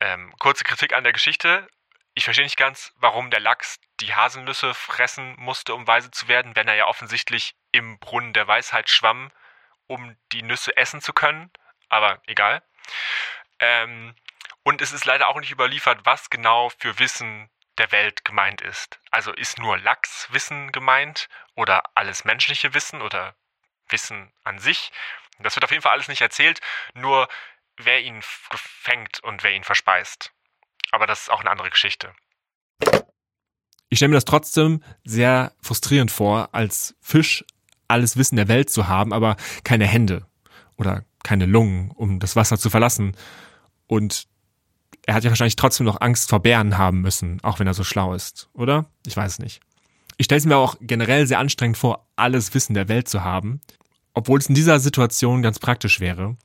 Ähm, 0.00 0.34
kurze 0.38 0.64
Kritik 0.64 0.94
an 0.94 1.04
der 1.04 1.12
Geschichte. 1.12 1.68
Ich 2.14 2.24
verstehe 2.24 2.44
nicht 2.44 2.56
ganz, 2.56 2.92
warum 2.96 3.30
der 3.30 3.38
Lachs 3.38 3.78
die 4.00 4.14
Haselnüsse 4.14 4.74
fressen 4.74 5.36
musste, 5.38 5.74
um 5.74 5.86
weise 5.86 6.10
zu 6.10 6.26
werden, 6.26 6.56
wenn 6.56 6.66
er 6.66 6.74
ja 6.74 6.86
offensichtlich 6.86 7.54
im 7.70 7.98
Brunnen 8.00 8.32
der 8.32 8.48
Weisheit 8.48 8.90
schwamm, 8.90 9.30
um 9.86 10.16
die 10.32 10.42
Nüsse 10.42 10.76
essen 10.76 11.00
zu 11.00 11.12
können. 11.12 11.50
Aber 11.88 12.20
egal. 12.26 12.62
Ähm, 13.60 14.14
und 14.64 14.82
es 14.82 14.92
ist 14.92 15.04
leider 15.04 15.28
auch 15.28 15.38
nicht 15.38 15.52
überliefert, 15.52 16.00
was 16.04 16.30
genau 16.30 16.70
für 16.78 16.98
Wissen 16.98 17.48
der 17.80 17.90
Welt 17.92 18.24
gemeint 18.24 18.60
ist. 18.60 19.00
Also 19.10 19.32
ist 19.32 19.58
nur 19.58 19.78
Lachswissen 19.78 20.70
gemeint 20.70 21.28
oder 21.56 21.82
alles 21.94 22.24
menschliche 22.24 22.74
Wissen 22.74 23.00
oder 23.00 23.34
Wissen 23.88 24.30
an 24.44 24.58
sich. 24.58 24.92
Das 25.38 25.56
wird 25.56 25.64
auf 25.64 25.70
jeden 25.70 25.82
Fall 25.82 25.92
alles 25.92 26.08
nicht 26.08 26.20
erzählt, 26.20 26.60
nur 26.94 27.26
wer 27.78 28.00
ihn 28.02 28.20
fängt 28.22 29.20
und 29.24 29.42
wer 29.42 29.52
ihn 29.52 29.64
verspeist. 29.64 30.32
Aber 30.92 31.06
das 31.06 31.22
ist 31.22 31.30
auch 31.30 31.40
eine 31.40 31.50
andere 31.50 31.70
Geschichte. 31.70 32.12
Ich 33.88 33.98
stelle 33.98 34.10
mir 34.10 34.16
das 34.16 34.26
trotzdem 34.26 34.84
sehr 35.04 35.52
frustrierend 35.62 36.10
vor, 36.10 36.50
als 36.52 36.94
Fisch 37.00 37.44
alles 37.88 38.16
Wissen 38.16 38.36
der 38.36 38.48
Welt 38.48 38.70
zu 38.70 38.86
haben, 38.88 39.12
aber 39.12 39.36
keine 39.64 39.86
Hände 39.86 40.26
oder 40.76 41.04
keine 41.24 41.46
Lungen, 41.46 41.90
um 41.92 42.20
das 42.20 42.36
Wasser 42.36 42.58
zu 42.58 42.70
verlassen. 42.70 43.16
Und 43.86 44.28
er 45.06 45.14
hat 45.14 45.24
ja 45.24 45.30
wahrscheinlich 45.30 45.56
trotzdem 45.56 45.86
noch 45.86 46.00
Angst 46.00 46.28
vor 46.28 46.40
Bären 46.40 46.78
haben 46.78 47.00
müssen, 47.00 47.40
auch 47.42 47.58
wenn 47.58 47.66
er 47.66 47.74
so 47.74 47.84
schlau 47.84 48.14
ist, 48.14 48.48
oder? 48.52 48.86
Ich 49.06 49.16
weiß 49.16 49.32
es 49.32 49.38
nicht. 49.38 49.60
Ich 50.16 50.26
stelle 50.26 50.38
es 50.38 50.46
mir 50.46 50.56
auch 50.56 50.76
generell 50.80 51.26
sehr 51.26 51.38
anstrengend 51.38 51.78
vor, 51.78 52.06
alles 52.16 52.52
Wissen 52.54 52.74
der 52.74 52.88
Welt 52.88 53.08
zu 53.08 53.24
haben, 53.24 53.60
obwohl 54.14 54.38
es 54.38 54.46
in 54.46 54.54
dieser 54.54 54.78
Situation 54.78 55.42
ganz 55.42 55.58
praktisch 55.58 56.00
wäre, 56.00 56.36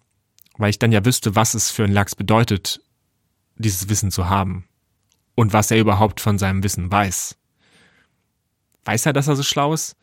weil 0.57 0.69
ich 0.69 0.79
dann 0.79 0.91
ja 0.91 1.03
wüsste, 1.03 1.35
was 1.35 1.53
es 1.53 1.71
für 1.71 1.83
einen 1.83 1.93
Lachs 1.93 2.15
bedeutet, 2.15 2.81
dieses 3.57 3.89
Wissen 3.89 4.11
zu 4.11 4.29
haben 4.29 4.67
und 5.35 5.53
was 5.53 5.71
er 5.71 5.79
überhaupt 5.79 6.21
von 6.21 6.37
seinem 6.37 6.63
Wissen 6.63 6.91
weiß. 6.91 7.37
Weiß 8.85 9.05
er, 9.05 9.13
dass 9.13 9.27
er 9.27 9.35
so 9.35 9.43
schlau 9.43 9.73
ist? 9.73 9.95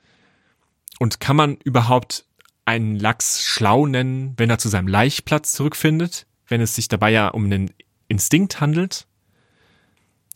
Und 0.99 1.21
kann 1.21 1.37
man 1.37 1.57
überhaupt 1.65 2.27
einen 2.65 2.97
Lachs 2.97 3.43
schlau 3.43 3.87
nennen, 3.87 4.35
wenn 4.37 4.51
er 4.51 4.59
zu 4.59 4.69
seinem 4.69 4.89
Laichplatz 4.89 5.53
zurückfindet, 5.53 6.27
wenn 6.47 6.61
es 6.61 6.75
sich 6.75 6.89
dabei 6.89 7.11
ja 7.11 7.29
um 7.29 7.45
einen 7.45 7.71
Instinkt 8.13 8.61
handelt? 8.61 9.07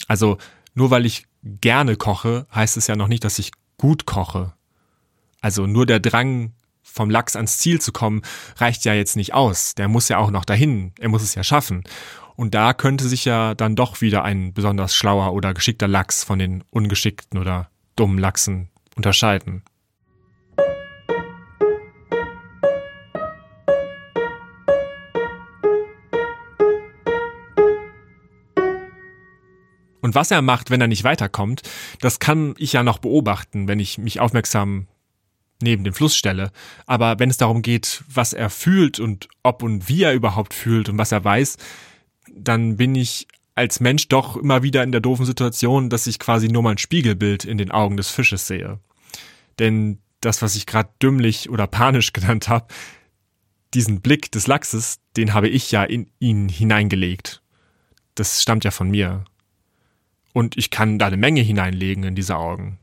Also 0.08 0.38
nur 0.74 0.90
weil 0.90 1.06
ich 1.06 1.26
gerne 1.42 1.96
koche, 1.96 2.46
heißt 2.54 2.76
es 2.76 2.86
ja 2.86 2.96
noch 2.96 3.08
nicht, 3.08 3.22
dass 3.24 3.38
ich 3.38 3.52
gut 3.78 4.06
koche. 4.06 4.52
Also 5.40 5.66
nur 5.66 5.86
der 5.86 6.00
Drang, 6.00 6.52
vom 6.82 7.10
Lachs 7.10 7.36
ans 7.36 7.58
Ziel 7.58 7.80
zu 7.80 7.92
kommen, 7.92 8.22
reicht 8.56 8.84
ja 8.84 8.94
jetzt 8.94 9.16
nicht 9.16 9.34
aus. 9.34 9.74
Der 9.74 9.88
muss 9.88 10.08
ja 10.08 10.18
auch 10.18 10.30
noch 10.30 10.44
dahin. 10.44 10.92
Er 10.98 11.10
muss 11.10 11.22
es 11.22 11.34
ja 11.34 11.44
schaffen. 11.44 11.84
Und 12.34 12.54
da 12.54 12.72
könnte 12.72 13.08
sich 13.08 13.24
ja 13.24 13.54
dann 13.54 13.76
doch 13.76 14.00
wieder 14.00 14.24
ein 14.24 14.54
besonders 14.54 14.94
schlauer 14.94 15.32
oder 15.32 15.54
geschickter 15.54 15.88
Lachs 15.88 16.24
von 16.24 16.38
den 16.38 16.64
ungeschickten 16.70 17.38
oder 17.38 17.70
dummen 17.96 18.18
Lachsen 18.18 18.70
unterscheiden. 18.94 19.62
Und 30.06 30.14
was 30.14 30.30
er 30.30 30.40
macht, 30.40 30.70
wenn 30.70 30.80
er 30.80 30.86
nicht 30.86 31.02
weiterkommt, 31.02 31.62
das 32.00 32.20
kann 32.20 32.54
ich 32.58 32.74
ja 32.74 32.84
noch 32.84 32.98
beobachten, 32.98 33.66
wenn 33.66 33.80
ich 33.80 33.98
mich 33.98 34.20
aufmerksam 34.20 34.86
neben 35.60 35.82
den 35.82 35.94
Fluss 35.94 36.14
stelle. 36.14 36.52
Aber 36.86 37.18
wenn 37.18 37.28
es 37.28 37.38
darum 37.38 37.60
geht, 37.60 38.04
was 38.08 38.32
er 38.32 38.48
fühlt 38.48 39.00
und 39.00 39.28
ob 39.42 39.64
und 39.64 39.88
wie 39.88 40.04
er 40.04 40.14
überhaupt 40.14 40.54
fühlt 40.54 40.88
und 40.88 40.96
was 40.96 41.10
er 41.10 41.24
weiß, 41.24 41.56
dann 42.32 42.76
bin 42.76 42.94
ich 42.94 43.26
als 43.56 43.80
Mensch 43.80 44.06
doch 44.06 44.36
immer 44.36 44.62
wieder 44.62 44.84
in 44.84 44.92
der 44.92 45.00
doofen 45.00 45.26
Situation, 45.26 45.90
dass 45.90 46.06
ich 46.06 46.20
quasi 46.20 46.46
nur 46.46 46.62
mein 46.62 46.78
Spiegelbild 46.78 47.44
in 47.44 47.58
den 47.58 47.72
Augen 47.72 47.96
des 47.96 48.08
Fisches 48.08 48.46
sehe. 48.46 48.78
Denn 49.58 49.98
das, 50.20 50.40
was 50.40 50.54
ich 50.54 50.66
gerade 50.66 50.90
dümmlich 51.02 51.50
oder 51.50 51.66
panisch 51.66 52.12
genannt 52.12 52.48
habe, 52.48 52.68
diesen 53.74 54.02
Blick 54.02 54.30
des 54.30 54.46
Lachses, 54.46 55.00
den 55.16 55.34
habe 55.34 55.48
ich 55.48 55.72
ja 55.72 55.82
in 55.82 56.12
ihn 56.20 56.48
hineingelegt. 56.48 57.42
Das 58.14 58.40
stammt 58.40 58.62
ja 58.62 58.70
von 58.70 58.88
mir. 58.88 59.24
Und 60.36 60.58
ich 60.58 60.68
kann 60.68 60.98
da 60.98 61.06
eine 61.06 61.16
Menge 61.16 61.40
hineinlegen 61.40 62.04
in 62.04 62.14
diese 62.14 62.36
Augen. 62.36 62.76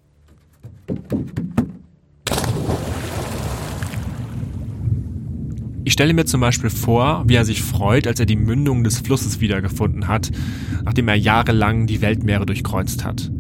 Ich 5.84 5.94
stelle 5.94 6.16
mir 6.16 6.26
zum 6.26 6.42
Beispiel 6.42 6.72
vor, 6.72 7.26
wie 7.28 7.36
er 7.36 7.46
sich 7.46 7.62
freut, 7.62 8.08
als 8.08 8.20
er 8.20 8.26
die 8.26 8.38
Mündung 8.38 8.84
des 8.84 9.02
Flusses 9.02 9.40
wiedergefunden 9.40 10.08
hat, 10.08 10.32
nachdem 10.84 11.08
er 11.08 11.14
jahrelang 11.14 11.86
die 11.86 12.02
Weltmeere 12.02 12.48
durchkreuzt 12.48 13.06
hat. 13.06 13.32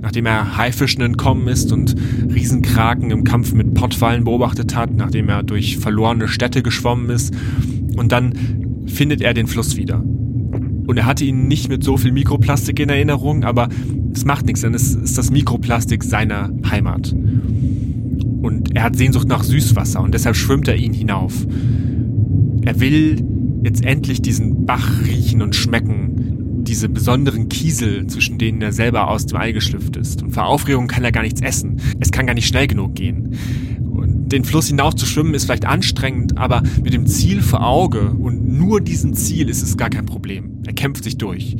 Nachdem 0.00 0.24
er 0.24 0.56
Haifischen 0.56 1.02
entkommen 1.02 1.46
ist 1.46 1.70
und 1.70 1.94
Riesenkraken 2.32 3.10
im 3.10 3.24
Kampf 3.24 3.52
mit 3.52 3.74
Pottwallen 3.74 4.24
beobachtet 4.24 4.74
hat, 4.74 4.94
nachdem 4.94 5.28
er 5.28 5.42
durch 5.42 5.76
verlorene 5.76 6.28
Städte 6.28 6.62
geschwommen 6.62 7.10
ist. 7.10 7.34
Und 7.94 8.10
dann 8.10 8.86
findet 8.86 9.20
er 9.20 9.34
den 9.34 9.48
Fluss 9.48 9.76
wieder. 9.76 10.02
Und 10.90 10.96
er 10.96 11.06
hatte 11.06 11.24
ihn 11.24 11.46
nicht 11.46 11.68
mit 11.68 11.84
so 11.84 11.96
viel 11.96 12.10
Mikroplastik 12.10 12.80
in 12.80 12.88
Erinnerung, 12.88 13.44
aber 13.44 13.68
es 14.12 14.24
macht 14.24 14.46
nichts, 14.46 14.62
denn 14.62 14.74
es 14.74 14.96
ist 14.96 15.16
das 15.16 15.30
Mikroplastik 15.30 16.02
seiner 16.02 16.50
Heimat. 16.68 17.12
Und 17.12 18.74
er 18.74 18.82
hat 18.82 18.96
Sehnsucht 18.96 19.28
nach 19.28 19.44
Süßwasser 19.44 20.00
und 20.00 20.14
deshalb 20.14 20.34
schwimmt 20.34 20.66
er 20.66 20.74
ihn 20.74 20.92
hinauf. 20.92 21.46
Er 22.62 22.80
will 22.80 23.24
jetzt 23.62 23.84
endlich 23.84 24.20
diesen 24.20 24.66
Bach 24.66 25.04
riechen 25.06 25.42
und 25.42 25.54
schmecken, 25.54 26.64
diese 26.64 26.88
besonderen 26.88 27.48
Kiesel, 27.48 28.08
zwischen 28.08 28.38
denen 28.38 28.60
er 28.60 28.72
selber 28.72 29.10
aus 29.10 29.26
dem 29.26 29.38
Ei 29.38 29.52
geschlüpft 29.52 29.96
ist. 29.96 30.24
Und 30.24 30.32
vor 30.32 30.46
Aufregung 30.46 30.88
kann 30.88 31.04
er 31.04 31.12
gar 31.12 31.22
nichts 31.22 31.40
essen. 31.40 31.80
Es 32.00 32.10
kann 32.10 32.26
gar 32.26 32.34
nicht 32.34 32.48
schnell 32.48 32.66
genug 32.66 32.96
gehen. 32.96 33.36
Den 34.32 34.44
Fluss 34.44 34.68
hinauf 34.68 34.94
zu 34.94 35.06
schwimmen 35.06 35.34
ist 35.34 35.44
vielleicht 35.44 35.64
anstrengend, 35.64 36.38
aber 36.38 36.62
mit 36.82 36.92
dem 36.92 37.06
Ziel 37.06 37.42
vor 37.42 37.66
Auge 37.66 38.10
und 38.10 38.46
nur 38.46 38.80
diesem 38.80 39.14
Ziel 39.14 39.48
ist 39.48 39.62
es 39.62 39.76
gar 39.76 39.90
kein 39.90 40.06
Problem. 40.06 40.62
Er 40.66 40.72
kämpft 40.72 41.04
sich 41.04 41.18
durch. 41.18 41.56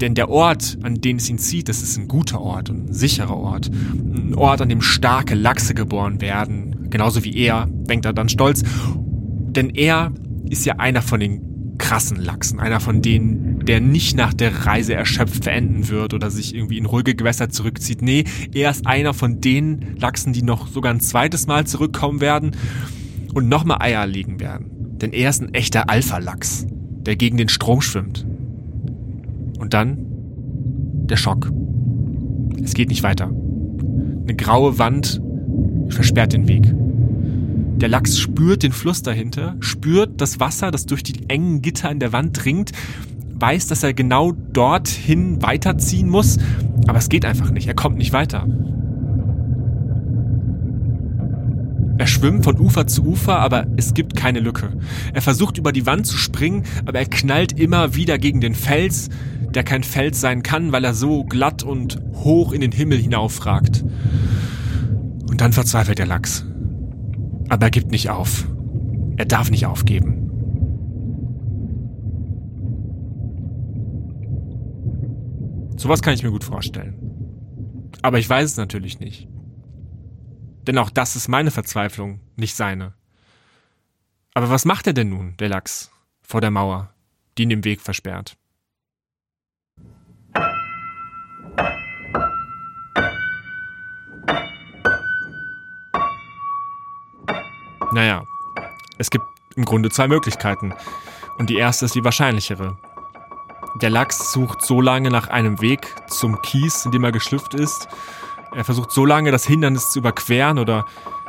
Denn 0.00 0.14
der 0.14 0.30
Ort, 0.30 0.78
an 0.82 0.94
den 0.94 1.16
es 1.16 1.28
ihn 1.28 1.36
zieht, 1.36 1.68
das 1.68 1.82
ist 1.82 1.98
ein 1.98 2.08
guter 2.08 2.40
Ort 2.40 2.70
und 2.70 2.88
ein 2.88 2.92
sicherer 2.94 3.36
Ort. 3.36 3.70
Ein 3.70 4.34
Ort, 4.34 4.62
an 4.62 4.70
dem 4.70 4.80
starke 4.80 5.34
Lachse 5.34 5.74
geboren 5.74 6.22
werden. 6.22 6.88
Genauso 6.88 7.22
wie 7.22 7.36
er, 7.36 7.68
denkt 7.70 8.06
er 8.06 8.14
dann 8.14 8.30
stolz. 8.30 8.62
Denn 8.96 9.68
er 9.68 10.12
ist 10.48 10.64
ja 10.64 10.76
einer 10.76 11.02
von 11.02 11.20
den 11.20 11.76
krassen 11.76 12.18
Lachsen. 12.18 12.60
Einer 12.60 12.80
von 12.80 13.02
denen, 13.02 13.49
der 13.62 13.80
nicht 13.80 14.16
nach 14.16 14.34
der 14.34 14.66
Reise 14.66 14.94
erschöpft 14.94 15.44
verenden 15.44 15.88
wird 15.88 16.14
oder 16.14 16.30
sich 16.30 16.54
irgendwie 16.54 16.78
in 16.78 16.86
ruhige 16.86 17.14
Gewässer 17.14 17.50
zurückzieht. 17.50 18.02
Nee, 18.02 18.24
er 18.52 18.70
ist 18.70 18.86
einer 18.86 19.14
von 19.14 19.40
den 19.40 19.96
Lachsen, 19.98 20.32
die 20.32 20.42
noch 20.42 20.68
sogar 20.68 20.92
ein 20.92 21.00
zweites 21.00 21.46
Mal 21.46 21.66
zurückkommen 21.66 22.20
werden 22.20 22.52
und 23.34 23.48
nochmal 23.48 23.78
Eier 23.80 24.06
legen 24.06 24.40
werden. 24.40 24.98
Denn 25.00 25.12
er 25.12 25.30
ist 25.30 25.42
ein 25.42 25.54
echter 25.54 25.88
Alpha-Lachs, 25.88 26.66
der 26.70 27.16
gegen 27.16 27.36
den 27.36 27.48
Strom 27.48 27.80
schwimmt. 27.80 28.26
Und 29.58 29.74
dann 29.74 29.98
der 31.10 31.16
Schock. 31.16 31.50
Es 32.62 32.74
geht 32.74 32.88
nicht 32.88 33.02
weiter. 33.02 33.26
Eine 33.26 34.34
graue 34.36 34.78
Wand 34.78 35.20
versperrt 35.88 36.32
den 36.32 36.48
Weg. 36.48 36.72
Der 37.80 37.88
Lachs 37.88 38.18
spürt 38.18 38.62
den 38.62 38.72
Fluss 38.72 39.02
dahinter, 39.02 39.56
spürt 39.60 40.20
das 40.20 40.38
Wasser, 40.38 40.70
das 40.70 40.84
durch 40.84 41.02
die 41.02 41.28
engen 41.28 41.62
Gitter 41.62 41.90
in 41.90 41.98
der 41.98 42.12
Wand 42.12 42.44
dringt, 42.44 42.72
weiß, 43.40 43.66
dass 43.66 43.82
er 43.82 43.94
genau 43.94 44.32
dorthin 44.52 45.42
weiterziehen 45.42 46.08
muss, 46.08 46.38
aber 46.86 46.98
es 46.98 47.08
geht 47.08 47.24
einfach 47.24 47.50
nicht. 47.50 47.66
Er 47.66 47.74
kommt 47.74 47.98
nicht 47.98 48.12
weiter. 48.12 48.46
Er 51.98 52.06
schwimmt 52.06 52.44
von 52.44 52.58
Ufer 52.58 52.86
zu 52.86 53.04
Ufer, 53.04 53.38
aber 53.38 53.66
es 53.76 53.92
gibt 53.92 54.16
keine 54.16 54.40
Lücke. 54.40 54.72
Er 55.12 55.20
versucht 55.20 55.58
über 55.58 55.70
die 55.70 55.84
Wand 55.84 56.06
zu 56.06 56.16
springen, 56.16 56.64
aber 56.86 56.98
er 56.98 57.04
knallt 57.04 57.58
immer 57.60 57.94
wieder 57.94 58.16
gegen 58.16 58.40
den 58.40 58.54
Fels, 58.54 59.10
der 59.54 59.64
kein 59.64 59.82
Fels 59.82 60.18
sein 60.18 60.42
kann, 60.42 60.72
weil 60.72 60.84
er 60.84 60.94
so 60.94 61.24
glatt 61.24 61.62
und 61.62 62.00
hoch 62.14 62.52
in 62.52 62.62
den 62.62 62.72
Himmel 62.72 62.96
hinaufragt. 62.96 63.84
Und 65.28 65.42
dann 65.42 65.52
verzweifelt 65.52 65.98
der 65.98 66.06
Lachs. 66.06 66.46
Aber 67.50 67.66
er 67.66 67.70
gibt 67.70 67.90
nicht 67.90 68.08
auf. 68.08 68.46
Er 69.16 69.26
darf 69.26 69.50
nicht 69.50 69.66
aufgeben. 69.66 70.19
Sowas 75.80 76.02
kann 76.02 76.12
ich 76.12 76.22
mir 76.22 76.30
gut 76.30 76.44
vorstellen. 76.44 77.90
Aber 78.02 78.18
ich 78.18 78.28
weiß 78.28 78.50
es 78.50 78.56
natürlich 78.58 79.00
nicht. 79.00 79.26
Denn 80.66 80.76
auch 80.76 80.90
das 80.90 81.16
ist 81.16 81.26
meine 81.26 81.50
Verzweiflung, 81.50 82.20
nicht 82.36 82.54
seine. 82.54 82.92
Aber 84.34 84.50
was 84.50 84.66
macht 84.66 84.86
er 84.86 84.92
denn 84.92 85.08
nun, 85.08 85.38
der 85.38 85.48
Lachs, 85.48 85.90
vor 86.20 86.42
der 86.42 86.50
Mauer, 86.50 86.92
die 87.38 87.44
ihn 87.44 87.48
den 87.48 87.64
Weg 87.64 87.80
versperrt? 87.80 88.36
Naja, 97.94 98.22
es 98.98 99.08
gibt 99.08 99.24
im 99.56 99.64
Grunde 99.64 99.88
zwei 99.88 100.08
Möglichkeiten. 100.08 100.74
Und 101.38 101.48
die 101.48 101.56
erste 101.56 101.86
ist 101.86 101.94
die 101.94 102.04
wahrscheinlichere. 102.04 102.76
Der 103.74 103.90
Lachs 103.90 104.32
sucht 104.32 104.62
so 104.62 104.80
lange 104.80 105.10
nach 105.10 105.28
einem 105.28 105.60
Weg 105.60 105.94
zum 106.08 106.42
Kies, 106.42 106.84
in 106.84 106.90
dem 106.90 107.04
er 107.04 107.12
geschlüpft 107.12 107.54
ist. 107.54 107.88
Er 108.54 108.64
versucht 108.64 108.90
so 108.90 109.04
lange 109.04 109.30
das 109.30 109.46
Hindernis 109.46 109.90
zu 109.90 110.00
überqueren 110.00 110.58
oder 110.58 110.84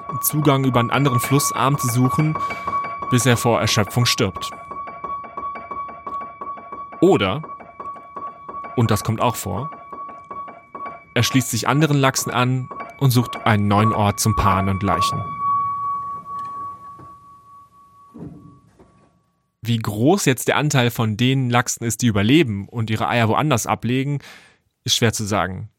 einen 0.10 0.22
Zugang 0.22 0.66
über 0.66 0.80
einen 0.80 0.90
anderen 0.90 1.20
Flussarm 1.20 1.78
zu 1.78 1.88
suchen, 1.88 2.36
bis 3.12 3.26
er 3.26 3.38
vor 3.38 3.62
Erschöpfung 3.62 4.06
stirbt. 4.06 4.52
Oder, 7.00 7.42
und 8.76 8.92
das 8.92 9.04
kommt 9.04 9.22
auch 9.22 9.36
vor, 9.36 9.70
er 11.14 11.24
schließt 11.24 11.50
sich 11.52 11.68
anderen 11.68 11.98
Lachsen 11.98 12.32
an 12.32 12.70
und 13.00 13.12
sucht 13.12 13.46
einen 13.46 13.68
neuen 13.68 13.94
Ort 13.94 14.20
zum 14.20 14.36
Paaren 14.36 14.70
und 14.70 14.82
Leichen. 14.82 15.41
Wie 19.64 19.78
groß 19.78 20.26
jetzt 20.26 20.48
der 20.48 20.58
Anteil 20.58 20.90
von 20.90 21.18
den 21.18 21.50
Lachsen 21.50 21.84
ist, 21.84 22.02
die 22.02 22.08
überleben 22.08 22.68
und 22.68 22.90
ihre 22.90 23.08
Eier 23.08 23.30
woanders 23.30 23.68
ablegen, 23.68 24.20
ist 24.84 24.96
schwer 24.96 25.14
zu 25.14 25.24
sagen. 25.24 25.70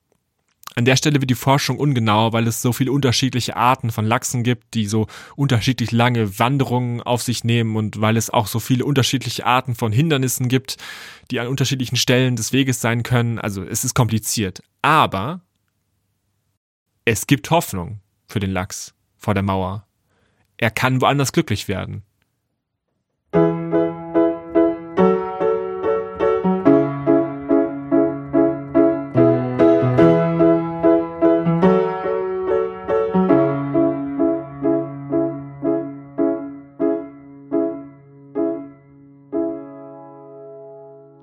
An 0.75 0.87
der 0.87 0.97
Stelle 0.97 1.21
wird 1.21 1.29
die 1.29 1.35
Forschung 1.35 1.79
ungenau, 1.79 2.33
weil 2.33 2.47
es 2.47 2.63
so 2.63 2.73
viele 2.73 2.93
unterschiedliche 2.93 3.57
Arten 3.57 3.91
von 3.91 4.07
Lachsen 4.07 4.43
gibt, 4.43 4.73
die 4.73 4.87
so 4.87 5.07
unterschiedlich 5.37 5.91
lange 5.91 6.39
Wanderungen 6.39 7.03
auf 7.03 7.23
sich 7.23 7.45
nehmen 7.45 7.77
und 7.77 8.01
weil 8.01 8.17
es 8.17 8.31
auch 8.31 8.47
so 8.47 8.59
viele 8.59 8.85
unterschiedliche 8.85 9.45
Arten 9.45 9.75
von 9.75 9.93
Hindernissen 9.93 10.49
gibt, 10.49 10.77
die 11.31 11.41
an 11.41 11.49
unterschiedlichen 11.49 11.97
Stellen 11.97 12.37
des 12.37 12.53
Weges 12.53 12.81
sein 12.81 13.03
können. 13.03 13.39
Also 13.39 13.63
es 13.65 13.85
ist 13.85 13.95
kompliziert. 13.95 14.63
Aber 14.81 15.43
es 17.05 17.27
gibt 17.27 17.51
Hoffnung 17.51 18.01
für 18.27 18.41
den 18.41 18.51
Lachs 18.51 18.95
vor 19.19 19.35
der 19.35 19.43
Mauer. 19.43 19.87
Er 20.57 20.71
kann 20.71 21.03
woanders 21.03 21.33
glücklich 21.33 21.69
werden. 21.69 22.03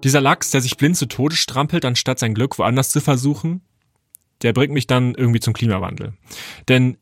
Dieser 0.10 0.22
Lachs, 0.22 0.50
der 0.50 0.62
sich 0.62 0.76
blind 0.76 0.98
zu 0.98 1.06
Tode 1.06 1.36
strampelt, 1.36 1.86
anstatt 1.86 2.18
sein 2.18 2.34
Glück 2.34 2.58
woanders 2.58 2.90
zu 2.90 3.00
versuchen, 3.00 3.62
der 4.42 4.54
bringt 4.54 4.74
mich 4.74 4.88
dann 4.88 5.14
irgendwie 5.14 5.40
zum 5.40 5.54
Klimawandel. 5.54 6.14
Denn 6.68 6.98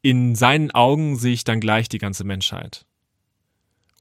in 0.00 0.34
seinen 0.34 0.72
Augen 0.72 1.16
sehe 1.16 1.34
ich 1.34 1.44
dann 1.44 1.60
gleich 1.60 1.88
die 1.88 1.98
ganze 1.98 2.24
Menschheit. 2.24 2.84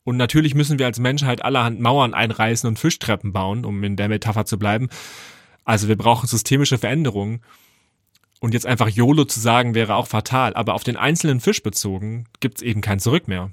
Und 0.05 0.17
natürlich 0.17 0.55
müssen 0.55 0.79
wir 0.79 0.87
als 0.87 0.97
Menschheit 0.97 1.45
allerhand 1.45 1.81
Mauern 1.81 2.15
einreißen 2.15 2.67
und 2.67 2.79
Fischtreppen 2.79 3.31
bauen, 3.31 3.63
um 3.63 3.83
in 3.83 3.95
der 3.95 4.09
Metapher 4.09 4.45
zu 4.45 4.57
bleiben. 4.57 4.89
Also 5.63 5.87
wir 5.87 5.95
brauchen 5.95 6.25
systemische 6.25 6.79
Veränderungen. 6.79 7.41
Und 8.39 8.55
jetzt 8.55 8.65
einfach 8.65 8.89
YOLO 8.89 9.25
zu 9.25 9.39
sagen, 9.39 9.75
wäre 9.75 9.93
auch 9.93 10.07
fatal. 10.07 10.55
Aber 10.55 10.73
auf 10.73 10.83
den 10.83 10.97
einzelnen 10.97 11.41
Fisch 11.41 11.61
bezogen 11.61 12.23
gibt's 12.39 12.63
eben 12.63 12.81
kein 12.81 12.97
Zurück 12.97 13.27
mehr. 13.27 13.51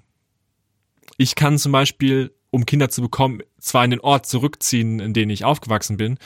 Ich 1.19 1.35
kann 1.35 1.59
zum 1.59 1.73
Beispiel 1.73 2.33
um 2.51 2.67
Kinder 2.67 2.89
zu 2.89 3.03
bekommen, 3.03 3.41
zwar 3.59 3.85
in 3.85 3.91
den 3.91 4.01
Ort 4.01 4.27
zurückziehen, 4.27 5.01
in 5.01 5.13
den 5.13 5.31
ich 5.31 5.45
aufgewachsen 5.45 5.97
bin, 5.97 6.19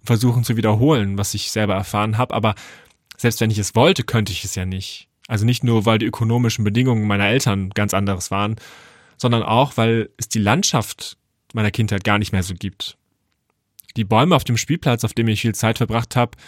und 0.00 0.06
versuchen 0.06 0.44
zu 0.44 0.56
wiederholen, 0.56 1.18
was 1.18 1.34
ich 1.34 1.50
selber 1.50 1.74
erfahren 1.74 2.18
habe, 2.18 2.34
aber 2.34 2.54
selbst 3.16 3.40
wenn 3.40 3.50
ich 3.50 3.58
es 3.58 3.74
wollte, 3.74 4.04
könnte 4.04 4.32
ich 4.32 4.44
es 4.44 4.54
ja 4.54 4.64
nicht. 4.64 5.08
Also 5.26 5.44
nicht 5.44 5.64
nur, 5.64 5.84
weil 5.84 5.98
die 5.98 6.06
ökonomischen 6.06 6.64
Bedingungen 6.64 7.06
meiner 7.06 7.26
Eltern 7.26 7.70
ganz 7.70 7.92
anderes 7.92 8.30
waren, 8.30 8.56
sondern 9.18 9.42
auch, 9.42 9.76
weil 9.76 10.08
es 10.16 10.28
die 10.28 10.38
Landschaft 10.38 11.18
meiner 11.52 11.70
Kindheit 11.70 12.04
gar 12.04 12.18
nicht 12.18 12.32
mehr 12.32 12.42
so 12.42 12.54
gibt. 12.54 12.96
Die 13.96 14.04
Bäume 14.04 14.36
auf 14.36 14.44
dem 14.44 14.56
Spielplatz, 14.56 15.04
auf 15.04 15.12
dem 15.12 15.28
ich 15.28 15.40
viel 15.40 15.54
Zeit 15.54 15.78
verbracht 15.78 16.16
habe, 16.16 16.38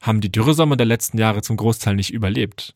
haben 0.00 0.20
die 0.20 0.32
Dürresommer 0.32 0.76
der 0.76 0.86
letzten 0.86 1.18
Jahre 1.18 1.42
zum 1.42 1.56
Großteil 1.56 1.94
nicht 1.94 2.12
überlebt. 2.12 2.74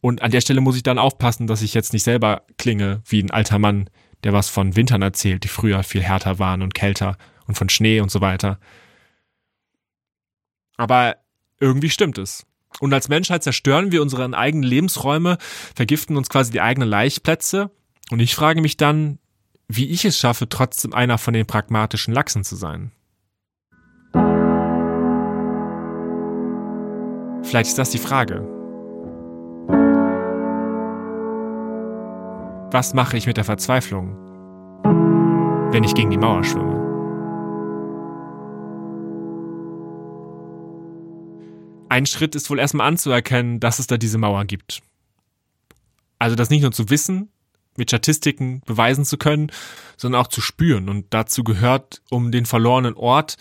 Und 0.00 0.22
an 0.22 0.30
der 0.30 0.40
Stelle 0.40 0.60
muss 0.60 0.76
ich 0.76 0.82
dann 0.82 0.98
aufpassen, 0.98 1.46
dass 1.46 1.62
ich 1.62 1.74
jetzt 1.74 1.92
nicht 1.92 2.04
selber 2.04 2.42
klinge 2.56 3.02
wie 3.06 3.20
ein 3.22 3.30
alter 3.30 3.58
Mann, 3.58 3.90
der 4.24 4.32
was 4.32 4.48
von 4.48 4.76
Wintern 4.76 5.02
erzählt, 5.02 5.44
die 5.44 5.48
früher 5.48 5.82
viel 5.82 6.02
härter 6.02 6.38
waren 6.38 6.62
und 6.62 6.74
kälter 6.74 7.16
und 7.46 7.56
von 7.56 7.68
Schnee 7.68 8.00
und 8.00 8.10
so 8.10 8.20
weiter. 8.20 8.58
Aber 10.76 11.16
irgendwie 11.60 11.90
stimmt 11.90 12.18
es. 12.18 12.46
Und 12.80 12.92
als 12.92 13.08
Menschheit 13.08 13.42
zerstören 13.42 13.92
wir 13.92 14.02
unsere 14.02 14.36
eigenen 14.36 14.62
Lebensräume, 14.62 15.38
vergiften 15.74 16.16
uns 16.16 16.28
quasi 16.28 16.52
die 16.52 16.60
eigenen 16.60 16.88
Laichplätze. 16.88 17.70
Und 18.10 18.20
ich 18.20 18.34
frage 18.34 18.60
mich 18.60 18.76
dann, 18.76 19.18
wie 19.66 19.90
ich 19.90 20.04
es 20.04 20.18
schaffe, 20.18 20.48
trotzdem 20.48 20.94
einer 20.94 21.18
von 21.18 21.34
den 21.34 21.46
pragmatischen 21.46 22.14
Lachsen 22.14 22.44
zu 22.44 22.56
sein. 22.56 22.92
Vielleicht 27.42 27.70
ist 27.70 27.78
das 27.78 27.90
die 27.90 27.98
Frage. 27.98 28.57
Was 32.70 32.92
mache 32.92 33.16
ich 33.16 33.26
mit 33.26 33.38
der 33.38 33.44
Verzweiflung, 33.44 34.14
wenn 35.72 35.84
ich 35.84 35.94
gegen 35.94 36.10
die 36.10 36.18
Mauer 36.18 36.44
schwimme? 36.44 36.76
Ein 41.88 42.04
Schritt 42.04 42.34
ist 42.34 42.50
wohl 42.50 42.58
erstmal 42.58 42.86
anzuerkennen, 42.86 43.58
dass 43.58 43.78
es 43.78 43.86
da 43.86 43.96
diese 43.96 44.18
Mauer 44.18 44.44
gibt. 44.44 44.82
Also 46.18 46.36
das 46.36 46.50
nicht 46.50 46.60
nur 46.60 46.72
zu 46.72 46.90
wissen, 46.90 47.30
mit 47.78 47.88
Statistiken 47.88 48.60
beweisen 48.66 49.06
zu 49.06 49.16
können, 49.16 49.50
sondern 49.96 50.20
auch 50.20 50.28
zu 50.28 50.42
spüren. 50.42 50.90
Und 50.90 51.06
dazu 51.14 51.44
gehört, 51.44 52.02
um 52.10 52.30
den 52.30 52.44
verlorenen 52.44 52.92
Ort, 52.92 53.38